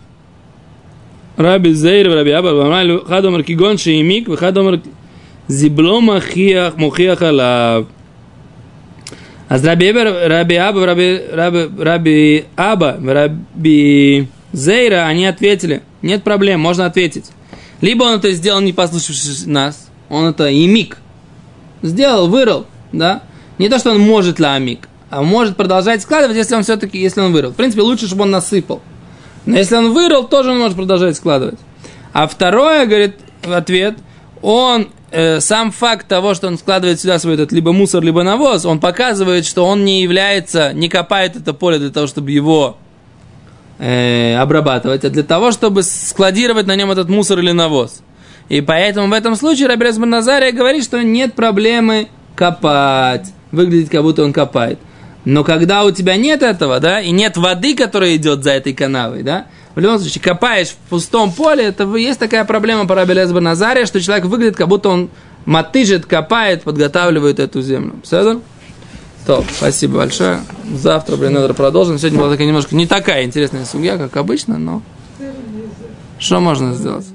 Раби 1.38 1.74
Зейр, 1.74 2.10
Раби 2.14 2.32
Аба, 2.32 2.48
Вамалю, 2.48 3.04
Хадомар 3.06 3.44
Кигон 3.44 3.78
Шеймик, 3.78 4.36
Хадомар 4.38 4.82
Зибло 5.48 6.00
Махиях, 6.00 6.78
Мухиях 6.78 7.22
Алав. 7.22 7.88
А 9.48 9.58
с 9.58 9.66
Раби 9.66 9.92
Эбер, 9.92 10.30
Раби 10.30 10.56
Аба, 10.56 10.86
Раби, 10.86 11.22
Раби, 11.32 11.70
Раби 11.78 12.46
Аба, 12.56 12.98
Раби 13.04 14.28
Зейра, 14.54 15.06
они 15.08 15.26
ответили, 15.26 15.82
нет 16.02 16.24
проблем, 16.24 16.62
можно 16.62 16.86
ответить. 16.86 17.26
Либо 17.82 18.04
он 18.04 18.20
это 18.20 18.32
сделал, 18.32 18.62
не 18.62 18.74
послушавшись 18.74 19.46
нас, 19.46 19.81
он 20.12 20.26
это 20.26 20.50
имик, 20.50 20.98
сделал, 21.82 22.28
вырыл, 22.28 22.66
да, 22.92 23.24
не 23.58 23.70
то, 23.70 23.80
что 23.80 23.92
он 23.92 24.00
может 24.00 24.40
ламик, 24.40 24.90
а 25.10 25.22
может 25.24 25.56
продолжать 25.56 26.02
складывать, 26.02 26.36
если 26.36 26.54
он 26.54 26.64
все-таки, 26.64 27.00
если 27.00 27.22
он 27.22 27.32
вырыл. 27.32 27.52
В 27.52 27.56
принципе, 27.56 27.82
лучше, 27.82 28.08
чтобы 28.08 28.24
он 28.24 28.32
насыпал. 28.32 28.82
Но 29.46 29.58
если 29.58 29.76
он 29.76 29.94
вырыл, 29.94 30.28
тоже 30.28 30.52
он 30.52 30.60
может 30.60 30.76
продолжать 30.76 31.16
складывать. 31.16 31.60
А 32.12 32.28
второе, 32.28 32.86
говорит, 32.86 33.16
в 33.42 33.54
ответ, 33.54 33.98
он, 34.42 34.90
э, 35.12 35.40
сам 35.40 35.72
факт 35.72 36.08
того, 36.10 36.34
что 36.34 36.48
он 36.48 36.58
складывает 36.58 37.00
сюда 37.00 37.18
свой 37.18 37.36
этот 37.36 37.54
либо 37.54 37.72
мусор, 37.72 38.04
либо 38.04 38.22
навоз, 38.24 38.66
он 38.66 38.82
показывает, 38.82 39.46
что 39.46 39.66
он 39.66 39.86
не 39.86 40.02
является, 40.02 40.74
не 40.74 40.90
копает 40.90 41.38
это 41.38 41.54
поле 41.54 41.80
для 41.80 41.90
того, 41.90 42.08
чтобы 42.08 42.32
его 42.32 42.78
э, 43.80 44.36
обрабатывать, 44.36 45.06
а 45.06 45.10
для 45.10 45.24
того, 45.24 45.52
чтобы 45.52 45.84
складировать 45.84 46.68
на 46.68 46.76
нем 46.76 46.92
этот 46.92 47.08
мусор 47.08 47.40
или 47.40 47.52
навоз. 47.52 48.02
И 48.52 48.60
поэтому 48.60 49.08
в 49.08 49.14
этом 49.14 49.38
случае 49.38 49.70
Рабирас 49.70 49.96
Назария 49.96 50.52
говорит, 50.52 50.84
что 50.84 51.02
нет 51.02 51.36
проблемы 51.36 52.10
копать. 52.36 53.32
Выглядит, 53.54 53.90
как 53.90 54.02
будто 54.02 54.26
он 54.26 54.34
копает. 54.34 54.78
Но 55.24 55.46
когда 55.46 55.86
у 55.86 55.92
тебя 55.92 56.18
нет 56.18 56.44
этого, 56.44 56.82
да, 56.82 57.00
и 57.00 57.12
нет 57.12 57.38
воды, 57.38 57.78
которая 57.78 58.18
идет 58.18 58.44
за 58.44 58.52
этой 58.52 58.74
канавой, 58.74 59.24
да, 59.24 59.46
в 59.74 59.80
любом 59.80 60.00
случае, 60.00 60.22
копаешь 60.22 60.68
в 60.68 60.76
пустом 60.90 61.32
поле, 61.32 61.64
это 61.64 61.86
есть 61.96 62.20
такая 62.20 62.44
проблема 62.44 62.86
по 62.86 62.94
Рабелез 62.94 63.32
Назария, 63.32 63.86
что 63.86 64.02
человек 64.02 64.26
выглядит, 64.26 64.58
как 64.58 64.68
будто 64.68 64.90
он 64.90 65.10
мотыжит, 65.46 66.06
копает, 66.06 66.64
подготавливает 66.64 67.40
эту 67.40 67.62
землю. 67.62 67.94
Седор? 68.04 68.42
То, 69.26 69.46
спасибо 69.50 70.00
большое. 70.00 70.42
Завтра, 70.76 71.16
блин, 71.16 71.32
надо 71.36 71.54
продолжим. 71.54 71.98
Сегодня 71.98 72.20
была 72.20 72.32
такая 72.32 72.48
немножко 72.48 72.76
не 72.76 72.86
такая 72.86 73.24
интересная 73.24 73.64
судья, 73.64 73.98
как 73.98 74.18
обычно, 74.18 74.58
но 74.58 74.82
что 76.20 76.42
можно 76.42 76.74
сделать? 76.74 77.06